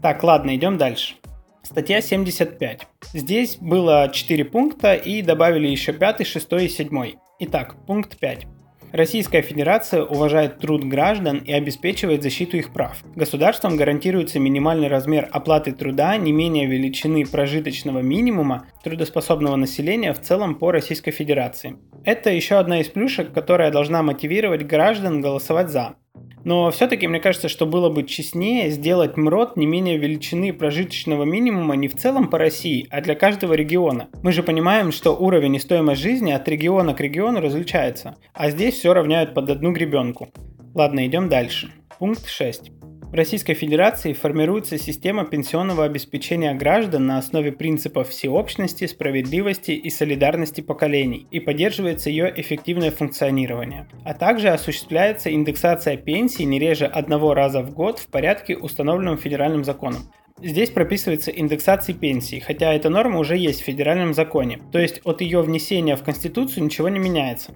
Так, 0.00 0.22
ладно, 0.22 0.54
идем 0.54 0.78
дальше. 0.78 1.16
Статья 1.64 2.00
75. 2.00 2.86
Здесь 3.12 3.56
было 3.56 4.08
4 4.12 4.44
пункта 4.44 4.94
и 4.94 5.20
добавили 5.20 5.66
еще 5.66 5.92
5, 5.92 6.24
6 6.24 6.52
и 6.52 6.68
7. 6.68 7.14
Итак, 7.40 7.74
пункт 7.88 8.16
5. 8.18 8.46
Российская 8.92 9.42
Федерация 9.42 10.02
уважает 10.02 10.58
труд 10.58 10.84
граждан 10.84 11.38
и 11.38 11.52
обеспечивает 11.52 12.22
защиту 12.22 12.56
их 12.56 12.72
прав. 12.72 13.02
Государством 13.14 13.76
гарантируется 13.76 14.38
минимальный 14.38 14.88
размер 14.88 15.28
оплаты 15.30 15.72
труда 15.72 16.16
не 16.16 16.32
менее 16.32 16.66
величины 16.66 17.26
прожиточного 17.26 18.00
минимума 18.00 18.66
трудоспособного 18.82 19.56
населения 19.56 20.14
в 20.14 20.20
целом 20.20 20.54
по 20.54 20.72
Российской 20.72 21.10
Федерации. 21.10 21.76
Это 22.04 22.30
еще 22.30 22.56
одна 22.56 22.80
из 22.80 22.88
плюшек, 22.88 23.32
которая 23.32 23.70
должна 23.70 24.02
мотивировать 24.02 24.66
граждан 24.66 25.20
голосовать 25.20 25.68
за. 25.68 25.96
Но 26.44 26.70
все-таки 26.70 27.06
мне 27.06 27.20
кажется, 27.20 27.48
что 27.48 27.66
было 27.66 27.90
бы 27.90 28.04
честнее 28.04 28.70
сделать 28.70 29.16
МРОД 29.16 29.56
не 29.56 29.66
менее 29.66 29.98
величины 29.98 30.52
прожиточного 30.52 31.24
минимума 31.24 31.76
не 31.76 31.88
в 31.88 31.96
целом 31.96 32.28
по 32.28 32.38
России, 32.38 32.86
а 32.90 33.00
для 33.00 33.14
каждого 33.14 33.54
региона. 33.54 34.08
Мы 34.22 34.32
же 34.32 34.42
понимаем, 34.42 34.92
что 34.92 35.16
уровень 35.16 35.56
и 35.56 35.58
стоимость 35.58 36.00
жизни 36.00 36.32
от 36.32 36.48
региона 36.48 36.94
к 36.94 37.00
региону 37.00 37.40
различается, 37.40 38.16
а 38.34 38.50
здесь 38.50 38.74
все 38.74 38.92
равняют 38.94 39.34
под 39.34 39.50
одну 39.50 39.72
гребенку. 39.72 40.28
Ладно, 40.74 41.06
идем 41.06 41.28
дальше. 41.28 41.72
Пункт 41.98 42.28
6. 42.28 42.70
В 43.10 43.14
Российской 43.14 43.54
Федерации 43.54 44.12
формируется 44.12 44.76
система 44.76 45.24
пенсионного 45.24 45.84
обеспечения 45.84 46.52
граждан 46.52 47.06
на 47.06 47.16
основе 47.16 47.52
принципов 47.52 48.10
всеобщности, 48.10 48.86
справедливости 48.86 49.70
и 49.70 49.88
солидарности 49.88 50.60
поколений 50.60 51.26
и 51.30 51.40
поддерживается 51.40 52.10
ее 52.10 52.30
эффективное 52.36 52.90
функционирование. 52.90 53.88
А 54.04 54.12
также 54.12 54.48
осуществляется 54.48 55.32
индексация 55.32 55.96
пенсий 55.96 56.44
не 56.44 56.58
реже 56.58 56.84
одного 56.84 57.32
раза 57.32 57.62
в 57.62 57.72
год 57.72 57.98
в 57.98 58.08
порядке, 58.08 58.58
установленном 58.58 59.16
федеральным 59.16 59.64
законом. 59.64 60.02
Здесь 60.42 60.68
прописывается 60.68 61.30
индексация 61.30 61.94
пенсий, 61.94 62.40
хотя 62.40 62.74
эта 62.74 62.90
норма 62.90 63.20
уже 63.20 63.38
есть 63.38 63.62
в 63.62 63.64
федеральном 63.64 64.12
законе, 64.12 64.60
то 64.70 64.78
есть 64.78 65.00
от 65.04 65.22
ее 65.22 65.40
внесения 65.40 65.96
в 65.96 66.04
Конституцию 66.04 66.64
ничего 66.64 66.90
не 66.90 66.98
меняется. 66.98 67.52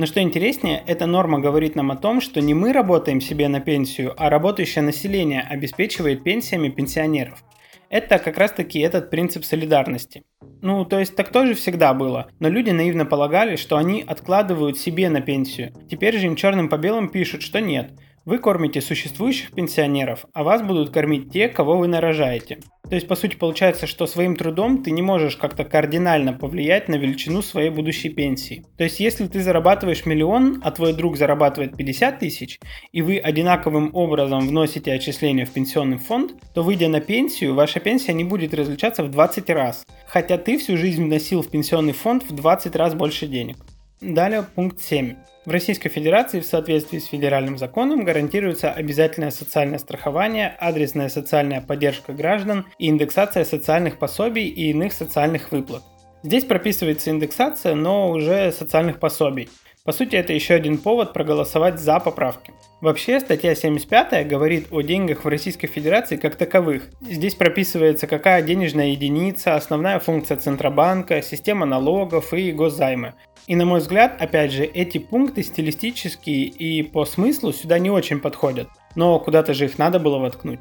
Но 0.00 0.06
что 0.06 0.22
интереснее, 0.22 0.82
эта 0.86 1.04
норма 1.04 1.40
говорит 1.40 1.76
нам 1.76 1.90
о 1.90 1.96
том, 1.96 2.22
что 2.22 2.40
не 2.40 2.54
мы 2.54 2.72
работаем 2.72 3.20
себе 3.20 3.48
на 3.48 3.60
пенсию, 3.60 4.14
а 4.16 4.30
работающее 4.30 4.82
население 4.82 5.42
обеспечивает 5.42 6.24
пенсиями 6.24 6.70
пенсионеров. 6.70 7.44
Это 7.90 8.18
как 8.18 8.38
раз 8.38 8.52
таки 8.52 8.80
этот 8.80 9.10
принцип 9.10 9.44
солидарности. 9.44 10.22
Ну, 10.62 10.86
то 10.86 10.98
есть 10.98 11.14
так 11.16 11.28
тоже 11.30 11.52
всегда 11.52 11.92
было, 11.92 12.30
но 12.38 12.48
люди 12.48 12.70
наивно 12.70 13.04
полагали, 13.04 13.56
что 13.56 13.76
они 13.76 14.02
откладывают 14.02 14.78
себе 14.78 15.10
на 15.10 15.20
пенсию. 15.20 15.74
Теперь 15.90 16.16
же 16.16 16.28
им 16.28 16.34
черным 16.34 16.70
по 16.70 16.78
белым 16.78 17.10
пишут, 17.10 17.42
что 17.42 17.60
нет– 17.60 17.90
вы 18.24 18.38
кормите 18.38 18.80
существующих 18.80 19.52
пенсионеров, 19.52 20.26
а 20.32 20.44
вас 20.44 20.62
будут 20.62 20.90
кормить 20.90 21.32
те, 21.32 21.48
кого 21.48 21.78
вы 21.78 21.88
нарожаете. 21.88 22.58
То 22.88 22.96
есть, 22.96 23.06
по 23.06 23.14
сути, 23.14 23.36
получается, 23.36 23.86
что 23.86 24.06
своим 24.06 24.34
трудом 24.34 24.82
ты 24.82 24.90
не 24.90 25.00
можешь 25.00 25.36
как-то 25.36 25.64
кардинально 25.64 26.32
повлиять 26.32 26.88
на 26.88 26.96
величину 26.96 27.40
своей 27.40 27.70
будущей 27.70 28.08
пенсии. 28.08 28.64
То 28.76 28.84
есть, 28.84 28.98
если 28.98 29.28
ты 29.28 29.40
зарабатываешь 29.40 30.06
миллион, 30.06 30.60
а 30.64 30.72
твой 30.72 30.92
друг 30.92 31.16
зарабатывает 31.16 31.76
50 31.76 32.18
тысяч, 32.18 32.58
и 32.90 33.00
вы 33.00 33.18
одинаковым 33.18 33.94
образом 33.94 34.40
вносите 34.40 34.92
отчисления 34.92 35.46
в 35.46 35.50
пенсионный 35.50 35.98
фонд, 35.98 36.32
то, 36.52 36.64
выйдя 36.64 36.88
на 36.88 37.00
пенсию, 37.00 37.54
ваша 37.54 37.78
пенсия 37.78 38.12
не 38.12 38.24
будет 38.24 38.54
различаться 38.54 39.04
в 39.04 39.10
20 39.10 39.48
раз, 39.50 39.86
хотя 40.06 40.36
ты 40.36 40.58
всю 40.58 40.76
жизнь 40.76 41.04
вносил 41.04 41.42
в 41.42 41.48
пенсионный 41.48 41.92
фонд 41.92 42.24
в 42.28 42.34
20 42.34 42.74
раз 42.74 42.94
больше 42.94 43.28
денег. 43.28 43.56
Далее 44.00 44.46
пункт 44.54 44.80
7. 44.80 45.14
В 45.44 45.50
Российской 45.50 45.90
Федерации 45.90 46.40
в 46.40 46.46
соответствии 46.46 46.98
с 46.98 47.04
федеральным 47.04 47.58
законом 47.58 48.02
гарантируется 48.02 48.72
обязательное 48.72 49.30
социальное 49.30 49.78
страхование, 49.78 50.56
адресная 50.58 51.10
социальная 51.10 51.60
поддержка 51.60 52.14
граждан 52.14 52.64
и 52.78 52.88
индексация 52.88 53.44
социальных 53.44 53.98
пособий 53.98 54.48
и 54.48 54.70
иных 54.70 54.94
социальных 54.94 55.52
выплат. 55.52 55.82
Здесь 56.22 56.46
прописывается 56.46 57.10
индексация, 57.10 57.74
но 57.74 58.10
уже 58.10 58.52
социальных 58.52 59.00
пособий. 59.00 59.50
По 59.84 59.92
сути, 59.92 60.16
это 60.16 60.32
еще 60.32 60.54
один 60.54 60.78
повод 60.78 61.12
проголосовать 61.12 61.78
за 61.78 62.00
поправки. 62.00 62.54
Вообще, 62.80 63.20
статья 63.20 63.54
75 63.54 64.26
говорит 64.26 64.68
о 64.70 64.80
деньгах 64.80 65.24
в 65.24 65.28
Российской 65.28 65.66
Федерации 65.66 66.16
как 66.16 66.36
таковых. 66.36 66.88
Здесь 67.02 67.34
прописывается, 67.34 68.06
какая 68.06 68.40
денежная 68.40 68.88
единица, 68.88 69.54
основная 69.54 69.98
функция 69.98 70.38
Центробанка, 70.38 71.20
система 71.20 71.66
налогов 71.66 72.32
и 72.32 72.52
госзаймы. 72.52 73.12
И 73.46 73.54
на 73.54 73.66
мой 73.66 73.80
взгляд, 73.80 74.16
опять 74.18 74.52
же, 74.52 74.64
эти 74.64 74.96
пункты 74.96 75.42
стилистические 75.42 76.44
и 76.44 76.82
по 76.82 77.04
смыслу 77.04 77.52
сюда 77.52 77.78
не 77.78 77.90
очень 77.90 78.18
подходят. 78.18 78.68
Но 78.94 79.18
куда-то 79.18 79.52
же 79.52 79.66
их 79.66 79.76
надо 79.76 79.98
было 79.98 80.18
воткнуть. 80.18 80.60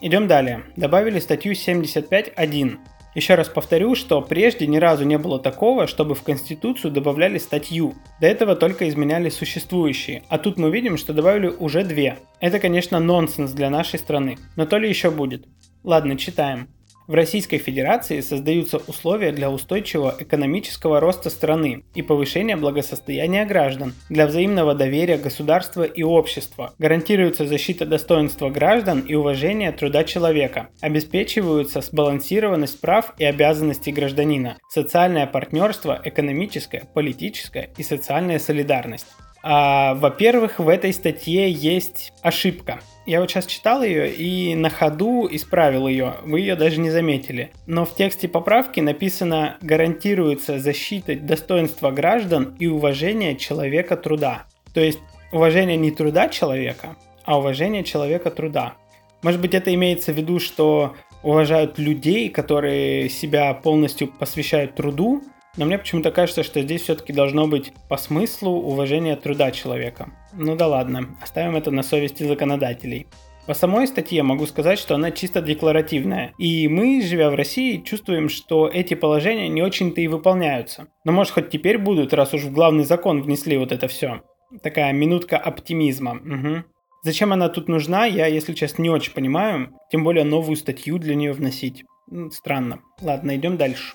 Идем 0.00 0.26
далее. 0.26 0.64
Добавили 0.74 1.20
статью 1.20 1.52
75.1. 1.52 2.78
Еще 3.14 3.34
раз 3.34 3.48
повторю, 3.48 3.94
что 3.96 4.22
прежде 4.22 4.66
ни 4.66 4.76
разу 4.76 5.04
не 5.04 5.18
было 5.18 5.40
такого, 5.40 5.86
чтобы 5.86 6.14
в 6.14 6.22
Конституцию 6.22 6.92
добавляли 6.92 7.38
статью. 7.38 7.94
До 8.20 8.26
этого 8.28 8.54
только 8.54 8.88
изменяли 8.88 9.30
существующие, 9.30 10.22
а 10.28 10.38
тут 10.38 10.58
мы 10.58 10.70
видим, 10.70 10.96
что 10.96 11.12
добавили 11.12 11.48
уже 11.48 11.82
две. 11.82 12.18
Это, 12.38 12.60
конечно, 12.60 13.00
нонсенс 13.00 13.50
для 13.50 13.68
нашей 13.68 13.98
страны, 13.98 14.38
но 14.56 14.64
то 14.64 14.78
ли 14.78 14.88
еще 14.88 15.10
будет. 15.10 15.46
Ладно, 15.82 16.16
читаем. 16.16 16.68
В 17.10 17.14
Российской 17.14 17.58
Федерации 17.58 18.20
создаются 18.20 18.76
условия 18.86 19.32
для 19.32 19.50
устойчивого 19.50 20.14
экономического 20.20 21.00
роста 21.00 21.28
страны 21.28 21.82
и 21.92 22.02
повышения 22.02 22.56
благосостояния 22.56 23.44
граждан, 23.44 23.94
для 24.08 24.28
взаимного 24.28 24.76
доверия 24.76 25.18
государства 25.18 25.82
и 25.82 26.04
общества, 26.04 26.72
гарантируется 26.78 27.48
защита 27.48 27.84
достоинства 27.84 28.48
граждан 28.48 29.00
и 29.00 29.14
уважение 29.14 29.72
труда 29.72 30.04
человека, 30.04 30.68
обеспечиваются 30.80 31.80
сбалансированность 31.80 32.80
прав 32.80 33.12
и 33.18 33.24
обязанностей 33.24 33.90
гражданина, 33.90 34.58
социальное 34.68 35.26
партнерство, 35.26 36.00
экономическая, 36.04 36.84
политическая 36.94 37.70
и 37.76 37.82
социальная 37.82 38.38
солидарность. 38.38 39.08
А, 39.42 39.94
во-первых, 39.94 40.58
в 40.58 40.68
этой 40.68 40.92
статье 40.92 41.50
есть 41.50 42.12
ошибка. 42.22 42.80
Я 43.06 43.20
вот 43.20 43.30
сейчас 43.30 43.46
читал 43.46 43.82
ее 43.82 44.12
и 44.12 44.54
на 44.54 44.68
ходу 44.70 45.26
исправил 45.30 45.88
ее. 45.88 46.16
Вы 46.22 46.40
ее 46.40 46.54
даже 46.54 46.78
не 46.80 46.90
заметили. 46.90 47.50
Но 47.66 47.84
в 47.84 47.94
тексте 47.94 48.28
поправки 48.28 48.80
написано 48.80 49.56
«гарантируется 49.62 50.58
защита 50.58 51.16
достоинства 51.16 51.90
граждан 51.90 52.54
и 52.58 52.66
уважение 52.66 53.36
человека 53.36 53.96
труда». 53.96 54.44
То 54.74 54.80
есть 54.80 55.00
уважение 55.32 55.76
не 55.76 55.90
труда 55.90 56.28
человека, 56.28 56.96
а 57.24 57.38
уважение 57.38 57.82
человека 57.82 58.30
труда. 58.30 58.74
Может 59.22 59.40
быть, 59.40 59.54
это 59.54 59.72
имеется 59.74 60.12
в 60.12 60.16
виду, 60.16 60.38
что 60.38 60.94
уважают 61.22 61.78
людей, 61.78 62.28
которые 62.28 63.08
себя 63.08 63.52
полностью 63.54 64.08
посвящают 64.08 64.74
труду, 64.74 65.22
но 65.56 65.64
мне 65.66 65.78
почему-то 65.78 66.10
кажется, 66.10 66.42
что 66.42 66.62
здесь 66.62 66.82
все-таки 66.82 67.12
должно 67.12 67.46
быть 67.46 67.72
по 67.88 67.96
смыслу 67.96 68.52
уважение 68.52 69.16
труда 69.16 69.50
человека. 69.50 70.10
Ну 70.32 70.56
да 70.56 70.66
ладно, 70.66 71.16
оставим 71.20 71.56
это 71.56 71.70
на 71.70 71.82
совести 71.82 72.24
законодателей. 72.24 73.06
По 73.46 73.54
самой 73.54 73.88
статье 73.88 74.22
могу 74.22 74.46
сказать, 74.46 74.78
что 74.78 74.94
она 74.94 75.10
чисто 75.10 75.40
декларативная. 75.40 76.34
И 76.38 76.68
мы, 76.68 77.02
живя 77.02 77.30
в 77.30 77.34
России, 77.34 77.82
чувствуем, 77.82 78.28
что 78.28 78.68
эти 78.68 78.94
положения 78.94 79.48
не 79.48 79.62
очень-то 79.62 80.00
и 80.00 80.08
выполняются. 80.08 80.86
Но 81.04 81.12
может 81.12 81.32
хоть 81.32 81.50
теперь 81.50 81.78
будут, 81.78 82.14
раз 82.14 82.32
уж 82.32 82.42
в 82.42 82.52
главный 82.52 82.84
закон 82.84 83.22
внесли 83.22 83.56
вот 83.56 83.72
это 83.72 83.88
все. 83.88 84.20
Такая 84.62 84.92
минутка 84.92 85.36
оптимизма. 85.36 86.12
Угу. 86.12 86.64
Зачем 87.02 87.32
она 87.32 87.48
тут 87.48 87.68
нужна, 87.68 88.04
я, 88.04 88.26
если 88.26 88.52
честно, 88.52 88.82
не 88.82 88.90
очень 88.90 89.14
понимаю. 89.14 89.72
Тем 89.90 90.04
более 90.04 90.24
новую 90.24 90.56
статью 90.56 90.98
для 90.98 91.14
нее 91.14 91.32
вносить. 91.32 91.84
Странно. 92.30 92.82
Ладно, 93.00 93.36
идем 93.36 93.56
дальше. 93.56 93.94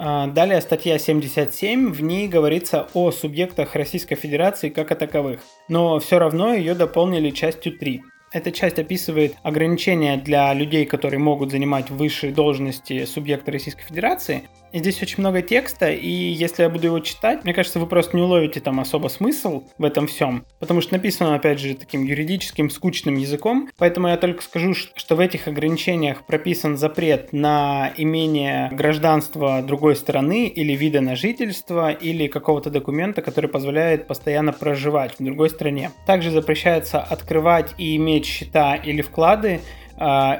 А, 0.00 0.28
далее 0.28 0.60
статья 0.60 0.96
77, 0.96 1.90
в 1.90 2.00
ней 2.02 2.28
говорится 2.28 2.86
о 2.94 3.10
субъектах 3.10 3.74
Российской 3.74 4.14
Федерации 4.14 4.68
как 4.68 4.92
о 4.92 4.94
таковых, 4.94 5.40
но 5.68 5.98
все 5.98 6.20
равно 6.20 6.54
ее 6.54 6.76
дополнили 6.76 7.30
частью 7.30 7.76
3. 7.76 8.02
Эта 8.30 8.52
часть 8.52 8.78
описывает 8.78 9.34
ограничения 9.42 10.16
для 10.16 10.54
людей, 10.54 10.86
которые 10.86 11.18
могут 11.18 11.50
занимать 11.50 11.90
высшие 11.90 12.32
должности 12.32 13.06
субъекта 13.06 13.50
Российской 13.50 13.82
Федерации, 13.82 14.44
здесь 14.72 15.02
очень 15.02 15.20
много 15.20 15.42
текста, 15.42 15.90
и 15.90 16.08
если 16.08 16.62
я 16.62 16.68
буду 16.68 16.86
его 16.86 16.98
читать, 17.00 17.44
мне 17.44 17.54
кажется, 17.54 17.78
вы 17.78 17.86
просто 17.86 18.16
не 18.16 18.22
уловите 18.22 18.60
там 18.60 18.80
особо 18.80 19.08
смысл 19.08 19.64
в 19.78 19.84
этом 19.84 20.06
всем, 20.06 20.44
потому 20.58 20.80
что 20.80 20.94
написано, 20.94 21.34
опять 21.34 21.58
же, 21.58 21.74
таким 21.74 22.04
юридическим, 22.04 22.70
скучным 22.70 23.16
языком, 23.16 23.68
поэтому 23.78 24.08
я 24.08 24.16
только 24.16 24.42
скажу, 24.42 24.74
что 24.74 25.16
в 25.16 25.20
этих 25.20 25.48
ограничениях 25.48 26.24
прописан 26.24 26.76
запрет 26.76 27.32
на 27.32 27.92
имение 27.96 28.70
гражданства 28.72 29.62
другой 29.62 29.96
страны 29.96 30.46
или 30.46 30.72
вида 30.72 31.00
на 31.00 31.16
жительство, 31.16 31.90
или 31.90 32.26
какого-то 32.26 32.70
документа, 32.70 33.22
который 33.22 33.50
позволяет 33.50 34.06
постоянно 34.06 34.52
проживать 34.52 35.18
в 35.18 35.24
другой 35.24 35.50
стране. 35.50 35.90
Также 36.06 36.30
запрещается 36.30 37.00
открывать 37.00 37.74
и 37.78 37.96
иметь 37.96 38.26
счета 38.26 38.74
или 38.74 39.02
вклады 39.02 39.60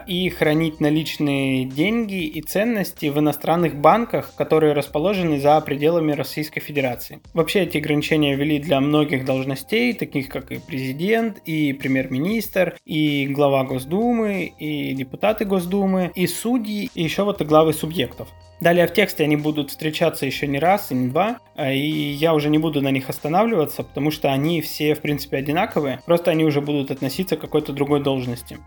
и 0.06 0.30
хранить 0.30 0.80
наличные 0.80 1.64
деньги 1.64 2.24
и 2.24 2.40
ценности 2.42 3.06
в 3.06 3.18
иностранных 3.18 3.76
банках, 3.76 4.32
которые 4.36 4.72
расположены 4.72 5.40
за 5.40 5.60
пределами 5.60 6.12
Российской 6.12 6.60
Федерации. 6.60 7.20
Вообще 7.34 7.60
эти 7.60 7.78
ограничения 7.78 8.36
ввели 8.36 8.58
для 8.58 8.80
многих 8.80 9.24
должностей, 9.24 9.92
таких 9.92 10.28
как 10.28 10.52
и 10.52 10.58
президент, 10.58 11.38
и 11.44 11.72
премьер-министр, 11.72 12.76
и 12.84 13.26
глава 13.26 13.64
Госдумы, 13.64 14.52
и 14.58 14.94
депутаты 14.94 15.44
Госдумы, 15.44 16.12
и 16.14 16.26
судьи, 16.26 16.90
и 16.94 17.02
еще 17.02 17.24
вот 17.24 17.40
и 17.40 17.44
главы 17.44 17.72
субъектов. 17.72 18.28
Далее 18.60 18.88
в 18.88 18.92
тексте 18.92 19.22
они 19.22 19.36
будут 19.36 19.70
встречаться 19.70 20.26
еще 20.26 20.48
не 20.48 20.58
раз 20.58 20.90
и 20.90 20.94
не 20.94 21.08
два, 21.08 21.38
а, 21.54 21.72
и 21.72 21.78
я 21.78 22.34
уже 22.34 22.50
не 22.50 22.58
буду 22.58 22.82
на 22.82 22.90
них 22.90 23.08
останавливаться, 23.08 23.84
потому 23.84 24.10
что 24.10 24.32
они 24.32 24.60
все 24.62 24.94
в 24.94 25.00
принципе 25.00 25.36
одинаковые, 25.36 26.00
просто 26.04 26.32
они 26.32 26.44
уже 26.44 26.60
будут 26.60 26.90
относиться 26.90 27.36
к 27.36 27.40
какой-то 27.40 27.72
другой 27.72 28.02
должности. 28.02 28.58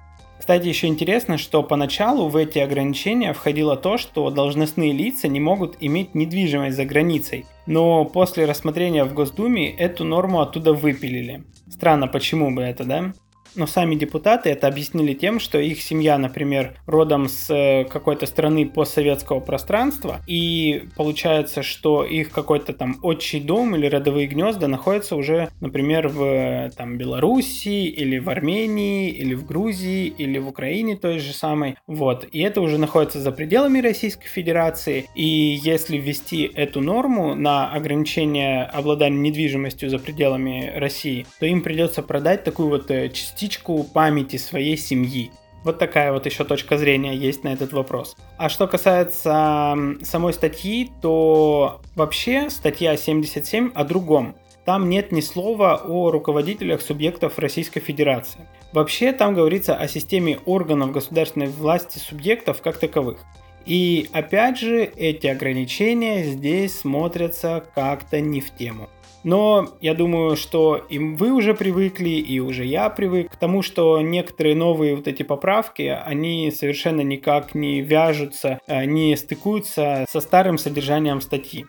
Кстати, 0.42 0.66
еще 0.66 0.88
интересно, 0.88 1.38
что 1.38 1.62
поначалу 1.62 2.28
в 2.28 2.36
эти 2.36 2.58
ограничения 2.58 3.32
входило 3.32 3.78
то, 3.78 4.00
что 4.00 4.32
должностные 4.32 4.92
лица 4.92 5.28
не 5.28 5.40
могут 5.40 5.78
иметь 5.82 6.16
недвижимость 6.16 6.76
за 6.76 6.84
границей, 6.84 7.46
но 7.68 8.06
после 8.06 8.46
рассмотрения 8.46 9.04
в 9.04 9.14
Госдуме 9.14 9.70
эту 9.70 10.04
норму 10.04 10.42
оттуда 10.42 10.74
выпилили. 10.74 11.44
Странно, 11.70 12.08
почему 12.08 12.50
бы 12.50 12.64
это, 12.64 12.84
да? 12.86 13.14
Но 13.55 13.67
сами 13.67 13.96
депутаты 13.96 14.50
это 14.50 14.67
объяснили 14.67 15.13
тем, 15.13 15.39
что 15.39 15.60
их 15.60 15.81
семья, 15.81 16.17
например, 16.17 16.75
родом 16.86 17.27
с 17.27 17.50
э, 17.50 17.86
какой-то 17.86 18.25
страны 18.25 18.67
постсоветского 18.67 19.39
пространства, 19.39 20.22
и 20.27 20.84
получается, 20.96 21.63
что 21.63 22.05
их 22.05 22.31
какой-то 22.31 22.74
там 22.74 22.98
отчий 23.01 23.41
дом 23.41 23.75
или 23.75 23.88
родовые 23.88 24.27
гнезда 24.27 24.67
находятся 24.67 25.15
уже, 25.15 25.50
например, 25.60 26.08
в 26.08 26.72
там, 26.77 26.98
Белоруссии, 26.98 27.88
или 27.88 28.20
в 28.20 28.29
Армении, 28.29 29.10
или 29.10 29.34
в 29.34 29.46
Грузии, 29.46 30.08
или 30.08 30.38
в 30.38 30.48
Украине 30.48 30.96
той 30.96 31.20
же 31.20 31.34
самой. 31.34 31.75
Вот. 31.88 32.27
И 32.31 32.39
это 32.41 32.62
уже 32.62 32.77
находится 32.77 33.20
за 33.20 33.31
пределами 33.31 33.79
Российской 33.79 34.27
Федерации. 34.27 35.05
И 35.15 35.60
если 35.62 35.98
ввести 35.98 36.50
эту 36.53 36.81
норму 36.81 37.36
на 37.36 37.72
ограничение 37.72 38.63
обладания 38.63 39.17
недвижимостью 39.17 39.89
за 39.89 40.00
пределами 40.00 40.72
России, 40.75 41.25
то 41.39 41.46
им 41.46 41.62
придется 41.62 42.01
продать 42.01 42.43
такую 42.43 42.70
вот 42.70 42.89
э, 42.91 43.10
частичку 43.42 43.84
памяти 43.84 44.38
своей 44.38 44.78
семьи. 44.78 45.32
Вот 45.64 45.80
такая 45.80 46.12
вот 46.12 46.26
еще 46.26 46.44
точка 46.44 46.78
зрения 46.78 47.16
есть 47.16 47.44
на 47.44 47.50
этот 47.50 47.74
вопрос. 47.74 48.16
А 48.38 48.50
что 48.50 48.68
касается 48.68 49.78
самой 50.04 50.34
статьи, 50.34 50.92
то 51.02 51.82
вообще 51.96 52.50
статья 52.50 52.96
77 52.98 53.72
о 53.74 53.84
другом. 53.84 54.36
Там 54.66 54.90
нет 54.90 55.12
ни 55.12 55.22
слова 55.22 55.82
о 55.88 56.12
руководителях 56.12 56.82
субъектов 56.82 57.40
Российской 57.40 57.80
Федерации. 57.80 58.48
Вообще 58.74 59.12
там 59.12 59.34
говорится 59.34 59.76
о 59.76 59.88
системе 59.88 60.40
органов 60.46 60.92
государственной 60.92 61.48
власти 61.48 61.98
субъектов 61.98 62.62
как 62.62 62.78
таковых. 62.78 63.20
И 63.66 64.08
опять 64.14 64.60
же, 64.60 64.84
эти 64.84 65.28
ограничения 65.28 66.24
здесь 66.26 66.80
смотрятся 66.80 67.64
как-то 67.74 68.20
не 68.20 68.40
в 68.40 68.52
тему. 68.52 68.90
Но 69.24 69.70
я 69.82 69.94
думаю, 69.94 70.36
что 70.36 70.78
и 70.78 70.98
вы 70.98 71.32
уже 71.32 71.54
привыкли, 71.54 72.10
и 72.10 72.40
уже 72.40 72.66
я 72.66 72.90
привык 72.90 73.32
к 73.32 73.36
тому, 73.36 73.62
что 73.62 74.01
некоторые 74.01 74.56
новые 74.56 74.96
вот 74.96 75.08
эти 75.08 75.24
поправки, 75.24 75.84
они 75.84 76.51
совершенно 76.51 77.01
никак 77.01 77.54
не 77.54 77.82
вяжутся, 77.82 78.60
не 78.68 79.16
стыкуются 79.16 80.06
со 80.10 80.22
старым 80.22 80.58
содержанием 80.58 81.22
статьи. 81.22 81.66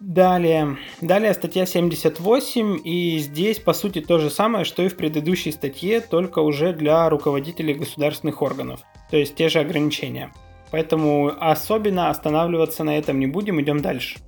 Далее, 0.00 0.76
далее 1.00 1.34
статья 1.34 1.66
78, 1.66 2.78
и 2.84 3.18
здесь 3.18 3.58
по 3.58 3.72
сути 3.72 4.00
то 4.00 4.18
же 4.18 4.30
самое, 4.30 4.64
что 4.64 4.84
и 4.84 4.88
в 4.88 4.96
предыдущей 4.96 5.50
статье, 5.50 6.00
только 6.00 6.38
уже 6.38 6.72
для 6.72 7.08
руководителей 7.08 7.74
государственных 7.74 8.40
органов, 8.40 8.80
то 9.10 9.16
есть 9.16 9.34
те 9.34 9.48
же 9.48 9.58
ограничения. 9.58 10.32
Поэтому 10.70 11.32
особенно 11.40 12.10
останавливаться 12.10 12.84
на 12.84 12.96
этом 12.96 13.18
не 13.18 13.26
будем, 13.26 13.60
идем 13.60 13.80
дальше. 13.80 14.20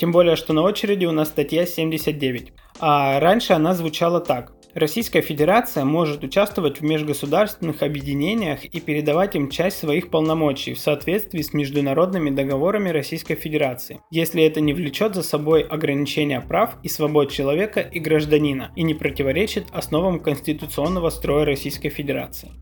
Тем 0.00 0.12
более, 0.12 0.34
что 0.34 0.54
на 0.54 0.62
очереди 0.62 1.04
у 1.04 1.12
нас 1.12 1.28
статья 1.28 1.66
79. 1.66 2.54
А 2.80 3.20
раньше 3.20 3.52
она 3.52 3.74
звучала 3.74 4.18
так. 4.18 4.54
Российская 4.72 5.20
Федерация 5.20 5.84
может 5.84 6.24
участвовать 6.24 6.80
в 6.80 6.84
межгосударственных 6.84 7.82
объединениях 7.82 8.64
и 8.64 8.80
передавать 8.80 9.36
им 9.36 9.50
часть 9.50 9.78
своих 9.78 10.08
полномочий 10.08 10.72
в 10.72 10.78
соответствии 10.78 11.42
с 11.42 11.52
международными 11.52 12.30
договорами 12.30 12.88
Российской 12.88 13.34
Федерации, 13.34 14.00
если 14.10 14.42
это 14.42 14.62
не 14.62 14.72
влечет 14.72 15.14
за 15.14 15.22
собой 15.22 15.60
ограничения 15.60 16.40
прав 16.40 16.76
и 16.82 16.88
свобод 16.88 17.30
человека 17.30 17.80
и 17.80 18.00
гражданина 18.00 18.72
и 18.76 18.82
не 18.84 18.94
противоречит 18.94 19.66
основам 19.70 20.18
конституционного 20.20 21.10
строя 21.10 21.44
Российской 21.44 21.90
Федерации. 21.90 22.52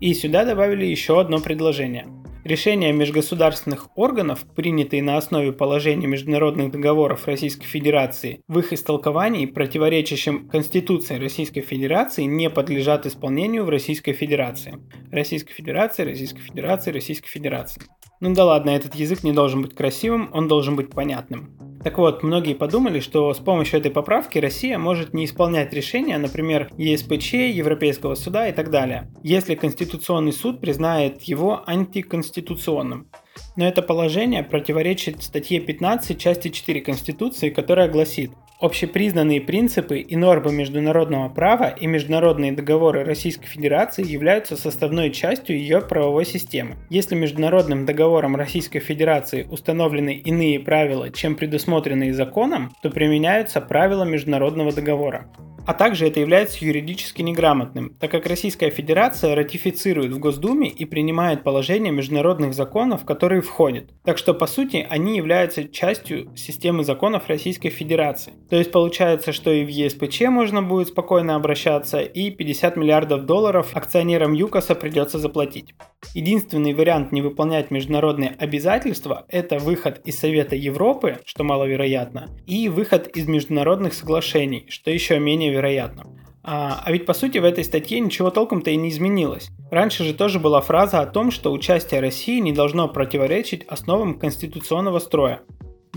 И 0.00 0.14
сюда 0.14 0.46
добавили 0.46 0.86
еще 0.86 1.20
одно 1.20 1.40
предложение. 1.40 2.06
Решения 2.46 2.92
межгосударственных 2.92 3.88
органов, 3.98 4.44
принятые 4.54 5.02
на 5.02 5.16
основе 5.16 5.50
положений 5.50 6.06
международных 6.06 6.70
договоров 6.70 7.26
Российской 7.26 7.66
Федерации, 7.66 8.40
в 8.46 8.60
их 8.60 8.72
истолковании, 8.72 9.46
противоречащим 9.46 10.48
Конституции 10.48 11.18
Российской 11.18 11.62
Федерации, 11.62 12.22
не 12.22 12.48
подлежат 12.48 13.04
исполнению 13.04 13.64
в 13.64 13.68
Российской 13.68 14.12
Федерации. 14.12 14.78
Российской 15.10 15.54
Федерации, 15.54 16.04
Российской 16.04 16.42
Федерации, 16.42 16.92
Российской 16.92 17.28
Федерации. 17.28 17.82
Ну 18.20 18.32
да 18.32 18.44
ладно, 18.44 18.70
этот 18.70 18.94
язык 18.94 19.24
не 19.24 19.32
должен 19.32 19.62
быть 19.62 19.74
красивым, 19.74 20.30
он 20.32 20.46
должен 20.46 20.76
быть 20.76 20.90
понятным. 20.90 21.65
Так 21.86 21.98
вот, 21.98 22.24
многие 22.24 22.54
подумали, 22.54 22.98
что 22.98 23.32
с 23.32 23.38
помощью 23.38 23.78
этой 23.78 23.92
поправки 23.92 24.38
Россия 24.38 24.76
может 24.76 25.14
не 25.14 25.24
исполнять 25.24 25.72
решения, 25.72 26.18
например, 26.18 26.68
ЕСПЧ, 26.76 27.34
Европейского 27.34 28.16
суда 28.16 28.48
и 28.48 28.52
так 28.52 28.72
далее, 28.72 29.08
если 29.22 29.54
Конституционный 29.54 30.32
суд 30.32 30.60
признает 30.60 31.22
его 31.22 31.62
антиконституционным. 31.64 33.06
Но 33.54 33.68
это 33.68 33.82
положение 33.82 34.42
противоречит 34.42 35.22
статье 35.22 35.60
15 35.60 36.18
части 36.18 36.48
4 36.48 36.80
Конституции, 36.80 37.50
которая 37.50 37.88
гласит 37.88 38.32
Общепризнанные 38.58 39.42
принципы 39.42 39.98
и 39.98 40.16
нормы 40.16 40.50
международного 40.50 41.28
права 41.28 41.68
и 41.68 41.86
международные 41.86 42.52
договоры 42.52 43.04
Российской 43.04 43.46
Федерации 43.46 44.02
являются 44.02 44.56
составной 44.56 45.10
частью 45.10 45.58
ее 45.58 45.82
правовой 45.82 46.24
системы. 46.24 46.76
Если 46.88 47.14
международным 47.14 47.84
договором 47.84 48.34
Российской 48.34 48.78
Федерации 48.78 49.46
установлены 49.50 50.14
иные 50.14 50.58
правила, 50.58 51.10
чем 51.10 51.36
предусмотренные 51.36 52.14
законом, 52.14 52.72
то 52.80 52.88
применяются 52.88 53.60
правила 53.60 54.04
международного 54.04 54.72
договора 54.72 55.26
а 55.66 55.74
также 55.74 56.06
это 56.06 56.20
является 56.20 56.64
юридически 56.64 57.22
неграмотным, 57.22 57.90
так 58.00 58.10
как 58.10 58.26
Российская 58.26 58.70
Федерация 58.70 59.34
ратифицирует 59.34 60.12
в 60.12 60.18
Госдуме 60.18 60.68
и 60.68 60.84
принимает 60.84 61.42
положения 61.42 61.90
международных 61.90 62.54
законов, 62.54 63.04
которые 63.04 63.42
входят. 63.42 63.90
Так 64.04 64.16
что, 64.16 64.32
по 64.32 64.46
сути, 64.46 64.86
они 64.88 65.16
являются 65.16 65.68
частью 65.68 66.34
системы 66.36 66.84
законов 66.84 67.28
Российской 67.28 67.70
Федерации. 67.70 68.32
То 68.48 68.56
есть 68.56 68.70
получается, 68.70 69.32
что 69.32 69.50
и 69.50 69.64
в 69.64 69.68
ЕСПЧ 69.68 70.22
можно 70.22 70.62
будет 70.62 70.88
спокойно 70.88 71.34
обращаться, 71.34 72.00
и 72.00 72.30
50 72.30 72.76
миллиардов 72.76 73.26
долларов 73.26 73.70
акционерам 73.74 74.32
ЮКОСа 74.32 74.74
придется 74.74 75.18
заплатить. 75.18 75.74
Единственный 76.14 76.72
вариант 76.72 77.10
не 77.10 77.22
выполнять 77.22 77.70
международные 77.70 78.36
обязательства– 78.38 79.26
это 79.28 79.58
выход 79.58 80.00
из 80.04 80.18
Совета 80.18 80.54
Европы, 80.54 81.18
что 81.24 81.42
маловероятно, 81.42 82.28
и 82.46 82.68
выход 82.68 83.08
из 83.08 83.26
международных 83.26 83.94
соглашений, 83.94 84.66
что 84.68 84.90
еще 84.90 85.18
менее 85.18 85.50
вероятно. 85.50 86.04
А, 86.48 86.80
а 86.84 86.92
ведь 86.92 87.06
по 87.06 87.12
сути 87.12 87.38
в 87.38 87.44
этой 87.44 87.64
статье 87.64 87.98
ничего 87.98 88.30
толком-то 88.30 88.70
и 88.70 88.76
не 88.76 88.90
изменилось. 88.90 89.50
Раньше 89.72 90.04
же 90.04 90.14
тоже 90.14 90.38
была 90.38 90.60
фраза 90.60 91.00
о 91.00 91.06
том, 91.06 91.32
что 91.32 91.50
участие 91.50 92.00
России 92.00 92.38
не 92.38 92.52
должно 92.52 92.86
противоречить 92.86 93.64
основам 93.66 94.16
конституционного 94.16 95.00
строя. 95.00 95.40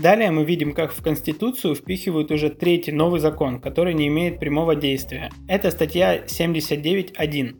Далее 0.00 0.30
мы 0.30 0.44
видим, 0.44 0.72
как 0.72 0.92
в 0.92 1.02
Конституцию 1.02 1.74
впихивают 1.74 2.30
уже 2.30 2.48
третий 2.48 2.90
новый 2.90 3.20
закон, 3.20 3.60
который 3.60 3.92
не 3.92 4.08
имеет 4.08 4.40
прямого 4.40 4.74
действия. 4.74 5.28
Это 5.46 5.70
статья 5.70 6.24
79.1. 6.24 7.56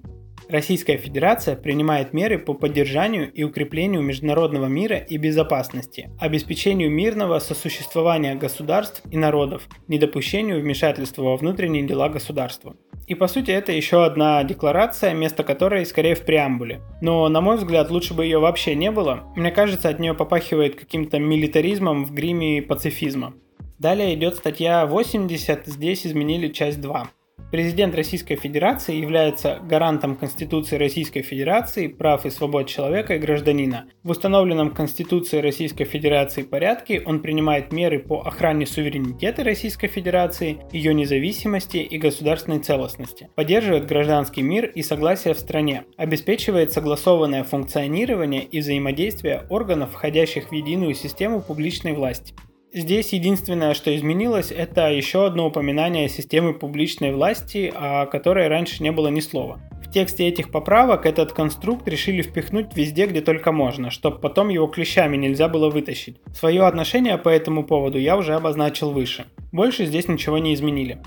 Российская 0.49 0.97
Федерация 0.97 1.55
принимает 1.55 2.15
меры 2.15 2.39
по 2.39 2.55
поддержанию 2.55 3.31
и 3.31 3.45
укреплению 3.45 4.01
международного 4.01 4.67
мира 4.67 4.97
и 4.97 5.19
безопасности, 5.19 6.09
обеспечению 6.19 6.91
мирного 6.91 7.41
сосуществования 7.41 8.35
государств 8.37 9.03
и 9.11 9.19
народов, 9.19 9.69
недопущению 9.87 10.63
вмешательства 10.63 11.25
во 11.25 11.37
внутренние 11.37 11.83
дела 11.83 12.09
государства. 12.09 12.75
И 13.11 13.17
по 13.17 13.27
сути 13.27 13.51
это 13.51 13.73
еще 13.73 14.05
одна 14.05 14.45
декларация, 14.45 15.15
место 15.15 15.43
которой 15.43 15.85
скорее 15.85 16.15
в 16.15 16.25
преамбуле. 16.25 16.81
Но 17.01 17.29
на 17.29 17.41
мой 17.41 17.57
взгляд 17.57 17.91
лучше 17.91 18.15
бы 18.15 18.25
ее 18.25 18.39
вообще 18.39 18.77
не 18.77 18.93
было. 18.93 19.25
Мне 19.35 19.51
кажется 19.51 19.89
от 19.89 19.99
нее 19.99 20.15
попахивает 20.15 20.79
каким-то 20.79 21.19
милитаризмом 21.19 22.05
в 22.05 22.15
гриме 22.15 22.63
пацифизма. 22.63 23.35
Далее 23.81 24.15
идет 24.15 24.37
статья 24.37 24.87
80, 24.87 25.67
здесь 25.67 26.07
изменили 26.07 26.53
часть 26.53 26.81
2. 26.81 27.11
Президент 27.51 27.97
Российской 27.97 28.37
Федерации 28.37 28.95
является 28.95 29.59
гарантом 29.65 30.15
Конституции 30.15 30.77
Российской 30.77 31.23
Федерации, 31.23 31.89
прав 31.89 32.25
и 32.25 32.31
свобод 32.31 32.69
человека 32.69 33.17
и 33.17 33.19
гражданина. 33.19 33.87
В 34.05 34.11
установленном 34.11 34.71
Конституцией 34.71 35.43
Российской 35.43 35.85
Федерации 35.85 36.43
порядке 36.43 37.03
он 37.05 37.21
принимает 37.21 37.73
меры 37.73 37.99
по 37.99 38.21
охране 38.21 38.67
суверенитета 38.67 39.43
Российской 39.43 39.89
Федерации, 39.89 40.61
ее 40.71 40.95
независимости 40.95 41.79
и 41.79 41.99
государственной 41.99 42.61
целостности, 42.61 43.31
поддерживает 43.35 43.87
гражданский 43.87 44.43
мир 44.43 44.67
и 44.67 44.83
согласие 44.83 45.35
в 45.35 45.39
стране, 45.41 45.87
обеспечивает 45.97 46.73
согласованное 46.73 47.43
функционирование 47.43 48.45
и 48.45 48.61
взаимодействие 48.61 49.47
органов, 49.51 49.91
входящих 49.91 50.51
в 50.51 50.53
единую 50.53 50.95
систему 50.95 51.43
публичной 51.43 51.95
власти. 51.95 52.33
Здесь 52.73 53.13
единственное, 53.13 53.75
что 53.75 53.95
изменилось, 53.97 54.53
это 54.53 54.93
еще 54.93 55.27
одно 55.27 55.49
упоминание 55.49 56.09
системы 56.09 56.55
публичной 56.55 57.13
власти, 57.13 57.73
о 57.75 58.07
которой 58.07 58.47
раньше 58.47 58.81
не 58.85 58.93
было 58.93 59.09
ни 59.09 59.19
слова. 59.19 59.61
В 59.85 59.91
тексте 59.91 60.29
этих 60.29 60.53
поправок 60.53 61.05
этот 61.05 61.33
конструкт 61.33 61.89
решили 61.89 62.23
впихнуть 62.23 62.77
везде, 62.77 63.07
где 63.07 63.23
только 63.23 63.51
можно, 63.51 63.91
чтобы 63.91 64.21
потом 64.21 64.51
его 64.51 64.69
клещами 64.69 65.17
нельзя 65.17 65.49
было 65.49 65.69
вытащить. 65.69 66.19
Свое 66.33 66.63
отношение 66.63 67.19
по 67.19 67.29
этому 67.29 67.65
поводу 67.65 67.99
я 67.99 68.17
уже 68.17 68.35
обозначил 68.35 68.93
выше. 68.93 69.25
Больше 69.51 69.85
здесь 69.87 70.07
ничего 70.07 70.39
не 70.39 70.55
изменили. 70.55 71.03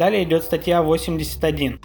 Далее 0.00 0.24
идет 0.24 0.42
статья 0.42 0.82
81. 0.82 1.80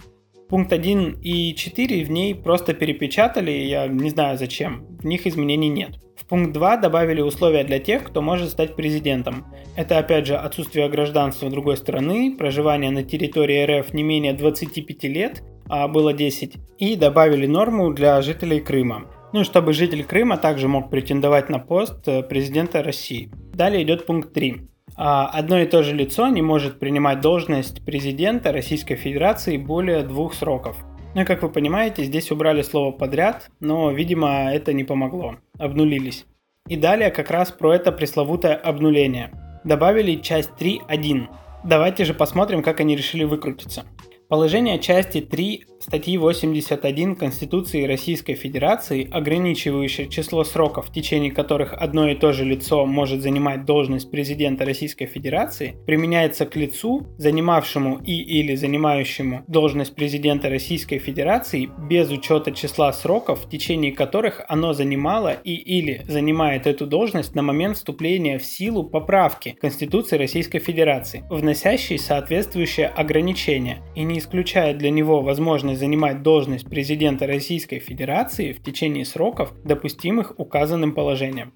Пункт 0.48 0.72
1 0.72 1.20
и 1.22 1.54
4 1.54 2.04
в 2.04 2.10
ней 2.10 2.34
просто 2.34 2.74
перепечатали, 2.74 3.52
я 3.52 3.86
не 3.86 4.10
знаю 4.10 4.36
зачем, 4.38 4.86
в 4.98 5.04
них 5.06 5.24
изменений 5.24 5.68
нет. 5.68 6.00
Пункт 6.28 6.52
2 6.52 6.76
добавили 6.76 7.22
условия 7.22 7.64
для 7.64 7.78
тех, 7.78 8.04
кто 8.04 8.20
может 8.20 8.50
стать 8.50 8.76
президентом. 8.76 9.46
Это 9.76 9.96
опять 9.96 10.26
же 10.26 10.36
отсутствие 10.36 10.88
гражданства 10.90 11.48
другой 11.48 11.78
страны, 11.78 12.36
проживание 12.36 12.90
на 12.90 13.02
территории 13.02 13.80
РФ 13.80 13.94
не 13.94 14.02
менее 14.02 14.34
25 14.34 15.04
лет, 15.04 15.42
а 15.70 15.88
было 15.88 16.12
10, 16.12 16.56
и 16.78 16.96
добавили 16.96 17.46
норму 17.46 17.94
для 17.94 18.20
жителей 18.20 18.60
Крыма. 18.60 19.06
Ну, 19.32 19.42
чтобы 19.42 19.72
житель 19.72 20.04
Крыма 20.04 20.36
также 20.36 20.68
мог 20.68 20.90
претендовать 20.90 21.48
на 21.48 21.58
пост 21.58 22.06
э, 22.06 22.22
президента 22.22 22.82
России. 22.82 23.30
Далее 23.54 23.82
идет 23.82 24.06
пункт 24.06 24.32
3. 24.32 24.68
А, 24.96 25.26
одно 25.28 25.60
и 25.60 25.66
то 25.66 25.82
же 25.82 25.94
лицо 25.94 26.28
не 26.28 26.42
может 26.42 26.78
принимать 26.78 27.20
должность 27.20 27.84
президента 27.84 28.52
Российской 28.52 28.96
Федерации 28.96 29.56
более 29.56 30.02
двух 30.02 30.34
сроков. 30.34 30.76
Ну 31.14 31.24
как 31.24 31.42
вы 31.42 31.48
понимаете, 31.48 32.04
здесь 32.04 32.30
убрали 32.30 32.62
слово 32.62 32.92
подряд, 32.92 33.50
но, 33.60 33.90
видимо, 33.90 34.52
это 34.52 34.72
не 34.72 34.84
помогло. 34.84 35.36
Обнулились. 35.58 36.26
И 36.68 36.76
далее 36.76 37.10
как 37.10 37.30
раз 37.30 37.50
про 37.50 37.74
это 37.74 37.92
пресловутое 37.92 38.54
обнуление. 38.54 39.30
Добавили 39.64 40.16
часть 40.16 40.50
3.1. 40.58 41.28
Давайте 41.64 42.04
же 42.04 42.14
посмотрим, 42.14 42.62
как 42.62 42.80
они 42.80 42.94
решили 42.94 43.24
выкрутиться. 43.24 43.84
Положение 44.28 44.78
части 44.78 45.22
3 45.22 45.64
статьи 45.80 46.18
81 46.18 47.16
Конституции 47.16 47.84
Российской 47.84 48.34
Федерации, 48.34 49.08
ограничивающее 49.10 50.08
число 50.08 50.44
сроков, 50.44 50.88
в 50.88 50.92
течение 50.92 51.30
которых 51.30 51.72
одно 51.72 52.08
и 52.08 52.14
то 52.14 52.32
же 52.32 52.44
лицо 52.44 52.84
может 52.86 53.22
занимать 53.22 53.64
должность 53.64 54.10
президента 54.10 54.64
Российской 54.64 55.06
Федерации, 55.06 55.76
применяется 55.86 56.46
к 56.46 56.56
лицу, 56.56 57.06
занимавшему 57.16 57.98
и 58.04 58.16
или 58.18 58.54
занимающему 58.54 59.44
должность 59.46 59.94
президента 59.94 60.48
Российской 60.48 60.98
Федерации 60.98 61.70
без 61.88 62.10
учета 62.10 62.52
числа 62.52 62.92
сроков, 62.92 63.44
в 63.44 63.50
течение 63.50 63.92
которых 63.92 64.42
оно 64.48 64.72
занимало 64.72 65.32
и 65.32 65.54
или 65.54 66.02
занимает 66.08 66.66
эту 66.66 66.86
должность 66.86 67.34
на 67.34 67.42
момент 67.42 67.76
вступления 67.76 68.38
в 68.38 68.44
силу 68.44 68.84
поправки 68.84 69.56
Конституции 69.60 70.16
Российской 70.16 70.58
Федерации, 70.58 71.24
вносящей 71.30 71.98
соответствующее 71.98 72.88
ограничение 72.88 73.82
и 73.94 74.02
не 74.02 74.18
исключает 74.18 74.78
для 74.78 74.90
него 74.90 75.22
возможность 75.22 75.67
занимать 75.76 76.22
должность 76.22 76.68
президента 76.68 77.26
Российской 77.26 77.78
Федерации 77.78 78.52
в 78.52 78.62
течение 78.62 79.04
сроков, 79.04 79.52
допустимых 79.64 80.34
указанным 80.38 80.92
положением. 80.92 81.52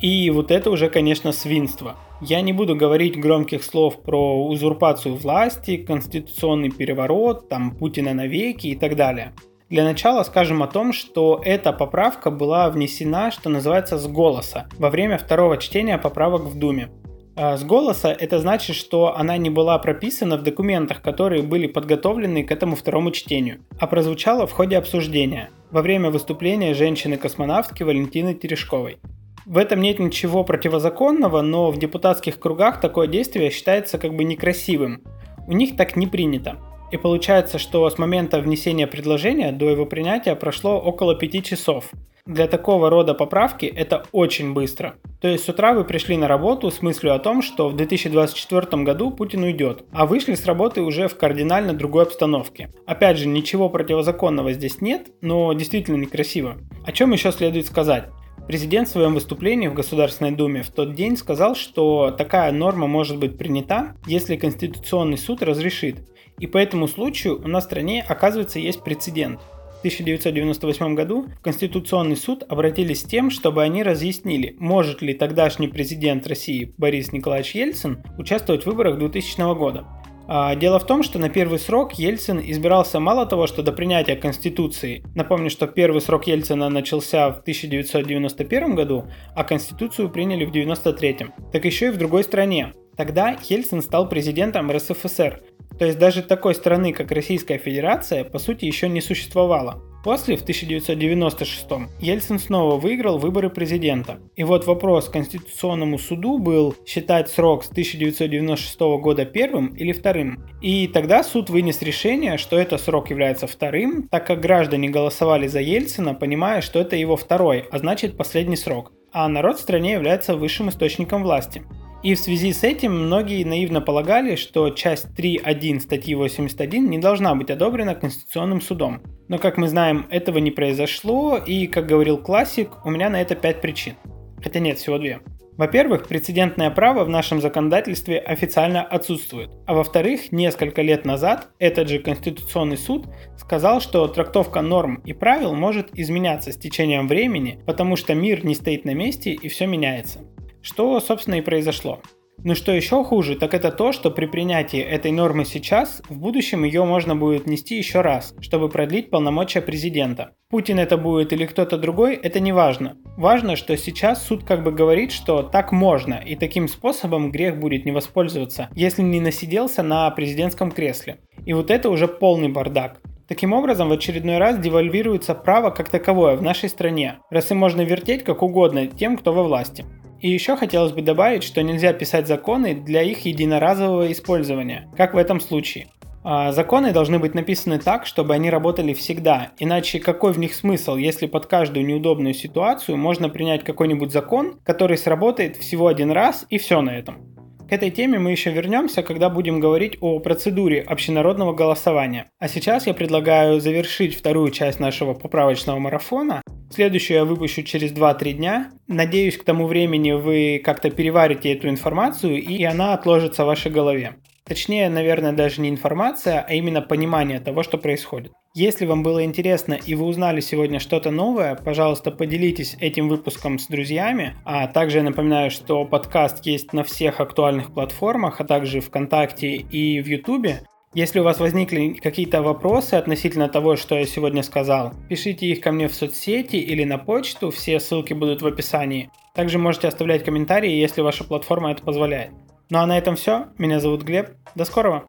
И 0.00 0.28
вот 0.30 0.50
это 0.50 0.70
уже, 0.70 0.90
конечно, 0.90 1.32
свинство. 1.32 1.96
Я 2.20 2.40
не 2.40 2.52
буду 2.52 2.74
говорить 2.74 3.18
громких 3.18 3.62
слов 3.62 4.02
про 4.02 4.46
узурпацию 4.46 5.14
власти, 5.14 5.76
конституционный 5.76 6.70
переворот, 6.70 7.48
там 7.48 7.76
Путина 7.76 8.12
навеки 8.12 8.68
и 8.68 8.76
так 8.76 8.96
далее. 8.96 9.32
Для 9.70 9.84
начала 9.84 10.22
скажем 10.24 10.62
о 10.62 10.66
том, 10.66 10.92
что 10.92 11.40
эта 11.44 11.72
поправка 11.72 12.30
была 12.30 12.68
внесена, 12.70 13.30
что 13.30 13.48
называется, 13.48 13.98
с 13.98 14.06
голоса 14.06 14.68
во 14.78 14.90
время 14.90 15.16
второго 15.16 15.56
чтения 15.56 15.96
поправок 15.96 16.42
в 16.42 16.58
Думе. 16.58 16.90
А, 17.36 17.56
с 17.56 17.64
голоса 17.64 18.12
это 18.12 18.38
значит, 18.38 18.76
что 18.76 19.16
она 19.16 19.36
не 19.36 19.50
была 19.50 19.78
прописана 19.78 20.36
в 20.36 20.42
документах, 20.42 21.02
которые 21.02 21.42
были 21.42 21.66
подготовлены 21.66 22.44
к 22.44 22.52
этому 22.52 22.76
второму 22.76 23.10
чтению, 23.10 23.60
а 23.78 23.86
прозвучала 23.86 24.46
в 24.46 24.52
ходе 24.52 24.76
обсуждения 24.76 25.50
во 25.70 25.82
время 25.82 26.10
выступления 26.10 26.74
женщины-космонавтки 26.74 27.82
Валентины 27.82 28.34
Терешковой. 28.34 28.98
В 29.46 29.58
этом 29.58 29.80
нет 29.80 29.98
ничего 29.98 30.44
противозаконного, 30.44 31.42
но 31.42 31.70
в 31.70 31.78
депутатских 31.78 32.38
кругах 32.38 32.80
такое 32.80 33.08
действие 33.08 33.50
считается 33.50 33.98
как 33.98 34.14
бы 34.14 34.24
некрасивым. 34.24 35.02
У 35.46 35.52
них 35.52 35.76
так 35.76 35.96
не 35.96 36.06
принято. 36.06 36.56
И 36.94 36.96
получается, 36.96 37.58
что 37.58 37.90
с 37.90 37.98
момента 37.98 38.38
внесения 38.38 38.86
предложения 38.86 39.50
до 39.50 39.68
его 39.68 39.84
принятия 39.84 40.36
прошло 40.36 40.78
около 40.78 41.16
5 41.16 41.44
часов. 41.44 41.90
Для 42.24 42.46
такого 42.46 42.88
рода 42.88 43.14
поправки 43.14 43.66
это 43.66 44.04
очень 44.12 44.54
быстро. 44.54 44.94
То 45.20 45.26
есть 45.26 45.42
с 45.42 45.48
утра 45.48 45.74
вы 45.74 45.82
пришли 45.82 46.16
на 46.16 46.28
работу 46.28 46.70
с 46.70 46.82
мыслью 46.82 47.12
о 47.12 47.18
том, 47.18 47.42
что 47.42 47.68
в 47.68 47.74
2024 47.74 48.84
году 48.84 49.10
Путин 49.10 49.42
уйдет, 49.42 49.82
а 49.90 50.06
вышли 50.06 50.36
с 50.36 50.46
работы 50.46 50.82
уже 50.82 51.08
в 51.08 51.16
кардинально 51.16 51.72
другой 51.72 52.04
обстановке. 52.04 52.70
Опять 52.86 53.18
же, 53.18 53.26
ничего 53.26 53.68
противозаконного 53.68 54.52
здесь 54.52 54.80
нет, 54.80 55.08
но 55.20 55.52
действительно 55.52 55.96
некрасиво. 55.96 56.58
О 56.86 56.92
чем 56.92 57.10
еще 57.10 57.32
следует 57.32 57.66
сказать? 57.66 58.04
Президент 58.46 58.88
в 58.88 58.92
своем 58.92 59.14
выступлении 59.14 59.68
в 59.68 59.74
Государственной 59.74 60.30
Думе 60.30 60.62
в 60.62 60.70
тот 60.70 60.94
день 60.94 61.16
сказал, 61.16 61.56
что 61.56 62.14
такая 62.16 62.52
норма 62.52 62.86
может 62.86 63.18
быть 63.18 63.38
принята, 63.38 63.96
если 64.06 64.36
Конституционный 64.36 65.18
суд 65.18 65.42
разрешит. 65.42 65.96
И 66.38 66.46
по 66.46 66.58
этому 66.58 66.88
случаю 66.88 67.40
у 67.42 67.48
нас 67.48 67.64
в 67.64 67.66
стране, 67.66 68.04
оказывается, 68.08 68.58
есть 68.58 68.82
прецедент– 68.82 69.40
1998 69.84 70.94
году 70.94 71.26
в 71.38 71.42
Конституционный 71.42 72.16
суд 72.16 72.42
обратились 72.48 73.02
с 73.02 73.04
тем, 73.04 73.30
чтобы 73.30 73.62
они 73.62 73.82
разъяснили, 73.82 74.56
может 74.58 75.02
ли 75.02 75.12
тогдашний 75.12 75.68
президент 75.68 76.26
России 76.26 76.72
Борис 76.78 77.12
Николаевич 77.12 77.54
Ельцин 77.54 78.02
участвовать 78.16 78.62
в 78.62 78.66
выборах 78.66 78.98
2000 78.98 79.54
года. 79.54 79.84
А 80.26 80.54
дело 80.56 80.78
в 80.78 80.86
том, 80.86 81.02
что 81.02 81.18
на 81.18 81.28
первый 81.28 81.58
срок 81.58 81.98
Ельцин 81.98 82.40
избирался 82.40 82.98
мало 82.98 83.26
того, 83.26 83.46
что 83.46 83.62
до 83.62 83.72
принятия 83.72 84.16
Конституции. 84.16 85.04
Напомню, 85.14 85.50
что 85.50 85.66
первый 85.66 86.00
срок 86.00 86.26
Ельцина 86.28 86.70
начался 86.70 87.28
в 87.30 87.40
1991 87.40 88.74
году, 88.74 89.04
а 89.36 89.44
Конституцию 89.44 90.08
приняли 90.08 90.46
в 90.46 90.48
1993. 90.48 91.26
Так 91.52 91.66
еще 91.66 91.88
и 91.88 91.90
в 91.90 91.98
другой 91.98 92.24
стране. 92.24 92.72
Тогда 92.96 93.36
Ельцин 93.48 93.82
стал 93.82 94.08
президентом 94.08 94.70
РСФСР, 94.70 95.42
то 95.78 95.86
есть 95.86 95.98
даже 95.98 96.22
такой 96.22 96.54
страны, 96.54 96.92
как 96.92 97.10
Российская 97.10 97.58
Федерация, 97.58 98.24
по 98.24 98.38
сути 98.38 98.64
еще 98.64 98.88
не 98.88 99.00
существовало. 99.00 99.82
После, 100.04 100.36
в 100.36 100.42
1996 100.42 101.66
Ельцин 101.98 102.38
снова 102.38 102.78
выиграл 102.78 103.18
выборы 103.18 103.48
президента. 103.48 104.20
И 104.36 104.44
вот 104.44 104.66
вопрос 104.66 105.08
Конституционному 105.08 105.98
суду 105.98 106.38
был 106.38 106.76
считать 106.86 107.30
срок 107.30 107.64
с 107.64 107.70
1996 107.70 108.78
года 109.00 109.24
первым 109.24 109.68
или 109.68 109.92
вторым. 109.92 110.46
И 110.60 110.86
тогда 110.88 111.24
суд 111.24 111.48
вынес 111.48 111.80
решение, 111.80 112.36
что 112.36 112.58
этот 112.58 112.82
срок 112.82 113.08
является 113.08 113.46
вторым, 113.46 114.06
так 114.08 114.26
как 114.26 114.40
граждане 114.40 114.90
голосовали 114.90 115.46
за 115.46 115.60
Ельцина, 115.60 116.14
понимая, 116.14 116.60
что 116.60 116.78
это 116.78 116.96
его 116.96 117.16
второй, 117.16 117.64
а 117.70 117.78
значит 117.78 118.18
последний 118.18 118.56
срок. 118.56 118.92
А 119.10 119.26
народ 119.26 119.56
в 119.56 119.62
стране 119.62 119.92
является 119.92 120.36
высшим 120.36 120.68
источником 120.68 121.22
власти. 121.22 121.62
И 122.04 122.14
в 122.14 122.18
связи 122.18 122.52
с 122.52 122.62
этим 122.62 123.06
многие 123.06 123.44
наивно 123.44 123.80
полагали, 123.80 124.36
что 124.36 124.68
часть 124.68 125.06
3.1 125.16 125.80
статьи 125.80 126.14
81 126.14 126.90
не 126.90 126.98
должна 126.98 127.34
быть 127.34 127.48
одобрена 127.48 127.94
Конституционным 127.94 128.60
судом. 128.60 129.00
Но, 129.28 129.38
как 129.38 129.56
мы 129.56 129.68
знаем, 129.68 130.06
этого 130.10 130.36
не 130.36 130.50
произошло, 130.50 131.38
и, 131.38 131.66
как 131.66 131.86
говорил 131.86 132.18
классик, 132.18 132.84
у 132.84 132.90
меня 132.90 133.08
на 133.08 133.22
это 133.22 133.34
5 133.34 133.62
причин. 133.62 133.94
Хотя 134.42 134.60
нет, 134.60 134.76
всего 134.76 134.98
две. 134.98 135.20
Во-первых, 135.56 136.06
прецедентное 136.06 136.70
право 136.70 137.04
в 137.04 137.08
нашем 137.08 137.40
законодательстве 137.40 138.18
официально 138.18 138.82
отсутствует. 138.82 139.48
А 139.66 139.72
во-вторых, 139.72 140.30
несколько 140.30 140.82
лет 140.82 141.06
назад 141.06 141.48
этот 141.58 141.88
же 141.88 142.00
Конституционный 142.00 142.76
суд 142.76 143.06
сказал, 143.38 143.80
что 143.80 144.06
трактовка 144.08 144.60
норм 144.60 144.96
и 145.06 145.14
правил 145.14 145.54
может 145.54 145.88
изменяться 145.94 146.52
с 146.52 146.58
течением 146.58 147.08
времени, 147.08 147.60
потому 147.64 147.96
что 147.96 148.14
мир 148.14 148.44
не 148.44 148.54
стоит 148.54 148.84
на 148.84 148.92
месте 148.92 149.30
и 149.30 149.48
все 149.48 149.66
меняется. 149.66 150.18
Что, 150.64 150.98
собственно, 150.98 151.34
и 151.34 151.42
произошло. 151.42 152.00
Но 152.38 152.54
что 152.54 152.72
еще 152.72 153.04
хуже, 153.04 153.36
так 153.36 153.52
это 153.52 153.70
то, 153.70 153.92
что 153.92 154.10
при 154.10 154.24
принятии 154.24 154.80
этой 154.80 155.12
нормы 155.12 155.44
сейчас, 155.44 156.02
в 156.08 156.18
будущем 156.18 156.64
ее 156.64 156.84
можно 156.84 157.14
будет 157.14 157.46
нести 157.46 157.76
еще 157.76 158.00
раз, 158.00 158.34
чтобы 158.40 158.70
продлить 158.70 159.10
полномочия 159.10 159.60
президента. 159.60 160.30
Путин 160.48 160.78
это 160.78 160.96
будет 160.96 161.34
или 161.34 161.44
кто-то 161.44 161.76
другой, 161.76 162.14
это 162.14 162.40
не 162.40 162.52
важно. 162.52 162.96
Важно, 163.18 163.56
что 163.56 163.76
сейчас 163.76 164.26
суд 164.26 164.44
как 164.44 164.64
бы 164.64 164.72
говорит, 164.72 165.12
что 165.12 165.42
так 165.42 165.70
можно, 165.70 166.14
и 166.14 166.34
таким 166.34 166.66
способом 166.66 167.30
грех 167.30 167.60
будет 167.60 167.84
не 167.84 167.92
воспользоваться, 167.92 168.70
если 168.74 169.02
не 169.02 169.20
насиделся 169.20 169.82
на 169.82 170.10
президентском 170.10 170.72
кресле. 170.72 171.18
И 171.44 171.52
вот 171.52 171.70
это 171.70 171.90
уже 171.90 172.08
полный 172.08 172.48
бардак. 172.48 173.02
Таким 173.28 173.52
образом, 173.52 173.90
в 173.90 173.92
очередной 173.92 174.38
раз 174.38 174.58
девальвируется 174.58 175.34
право 175.34 175.70
как 175.70 175.90
таковое 175.90 176.36
в 176.36 176.42
нашей 176.42 176.70
стране, 176.70 177.18
раз 177.30 177.50
им 177.50 177.58
можно 177.58 177.82
вертеть 177.82 178.24
как 178.24 178.42
угодно 178.42 178.86
тем, 178.86 179.18
кто 179.18 179.34
во 179.34 179.44
власти. 179.44 179.84
И 180.20 180.30
еще 180.30 180.56
хотелось 180.56 180.92
бы 180.92 181.02
добавить, 181.02 181.42
что 181.42 181.62
нельзя 181.62 181.92
писать 181.92 182.26
законы 182.26 182.74
для 182.74 183.02
их 183.02 183.24
единоразового 183.26 184.10
использования, 184.10 184.88
как 184.96 185.14
в 185.14 185.18
этом 185.18 185.40
случае. 185.40 185.88
А 186.26 186.52
законы 186.52 186.92
должны 186.92 187.18
быть 187.18 187.34
написаны 187.34 187.78
так, 187.78 188.06
чтобы 188.06 188.32
они 188.32 188.48
работали 188.48 188.94
всегда, 188.94 189.50
иначе 189.58 190.00
какой 190.00 190.32
в 190.32 190.38
них 190.38 190.54
смысл, 190.54 190.96
если 190.96 191.26
под 191.26 191.44
каждую 191.44 191.84
неудобную 191.84 192.32
ситуацию 192.32 192.96
можно 192.96 193.28
принять 193.28 193.62
какой-нибудь 193.62 194.10
закон, 194.10 194.58
который 194.64 194.96
сработает 194.96 195.56
всего 195.56 195.86
один 195.86 196.10
раз 196.10 196.46
и 196.48 196.56
все 196.56 196.80
на 196.80 196.96
этом. 196.96 197.34
К 197.68 197.72
этой 197.72 197.90
теме 197.90 198.18
мы 198.18 198.30
еще 198.30 198.50
вернемся, 198.50 199.02
когда 199.02 199.28
будем 199.28 199.60
говорить 199.60 199.98
о 200.00 200.18
процедуре 200.18 200.80
общенародного 200.80 201.52
голосования. 201.52 202.30
А 202.38 202.48
сейчас 202.48 202.86
я 202.86 202.94
предлагаю 202.94 203.60
завершить 203.60 204.16
вторую 204.16 204.50
часть 204.50 204.80
нашего 204.80 205.12
поправочного 205.12 205.78
марафона. 205.78 206.42
Следующую 206.70 207.18
я 207.18 207.24
выпущу 207.24 207.62
через 207.62 207.92
2-3 207.92 208.32
дня. 208.32 208.70
Надеюсь, 208.88 209.36
к 209.36 209.44
тому 209.44 209.66
времени 209.66 210.12
вы 210.12 210.60
как-то 210.64 210.90
переварите 210.90 211.52
эту 211.52 211.68
информацию 211.68 212.42
и 212.42 212.62
она 212.64 212.94
отложится 212.94 213.44
в 213.44 213.46
вашей 213.46 213.70
голове. 213.70 214.16
Точнее, 214.46 214.90
наверное, 214.90 215.32
даже 215.32 215.62
не 215.62 215.70
информация, 215.70 216.44
а 216.46 216.52
именно 216.52 216.82
понимание 216.82 217.40
того, 217.40 217.62
что 217.62 217.78
происходит. 217.78 218.32
Если 218.54 218.84
вам 218.84 219.02
было 219.02 219.24
интересно 219.24 219.74
и 219.74 219.94
вы 219.94 220.04
узнали 220.04 220.40
сегодня 220.40 220.80
что-то 220.80 221.10
новое, 221.10 221.54
пожалуйста, 221.56 222.10
поделитесь 222.10 222.76
этим 222.78 223.08
выпуском 223.08 223.58
с 223.58 223.66
друзьями. 223.66 224.36
А 224.44 224.66
также 224.66 224.98
я 224.98 225.04
напоминаю, 225.04 225.50
что 225.50 225.84
подкаст 225.86 226.44
есть 226.44 226.72
на 226.72 226.84
всех 226.84 227.20
актуальных 227.20 227.72
платформах, 227.72 228.40
а 228.40 228.44
также 228.44 228.80
ВКонтакте 228.80 229.54
и 229.56 230.00
в 230.00 230.06
Ютубе. 230.06 230.60
Если 230.94 231.18
у 231.18 231.24
вас 231.24 231.40
возникли 231.40 231.94
какие-то 231.94 232.40
вопросы 232.40 232.94
относительно 232.94 233.48
того, 233.48 233.74
что 233.74 233.96
я 233.98 234.06
сегодня 234.06 234.44
сказал, 234.44 234.92
пишите 235.08 235.46
их 235.46 235.60
ко 235.60 235.72
мне 235.72 235.88
в 235.88 235.94
соцсети 235.94 236.54
или 236.54 236.84
на 236.84 236.98
почту, 236.98 237.50
все 237.50 237.80
ссылки 237.80 238.12
будут 238.12 238.42
в 238.42 238.46
описании. 238.46 239.10
Также 239.34 239.58
можете 239.58 239.88
оставлять 239.88 240.24
комментарии, 240.24 240.70
если 240.70 241.00
ваша 241.00 241.24
платформа 241.24 241.72
это 241.72 241.82
позволяет. 241.82 242.30
Ну 242.70 242.78
а 242.78 242.86
на 242.86 242.96
этом 242.96 243.16
все. 243.16 243.48
Меня 243.58 243.80
зовут 243.80 244.02
Глеб. 244.02 244.28
До 244.54 244.64
скорого. 244.64 245.08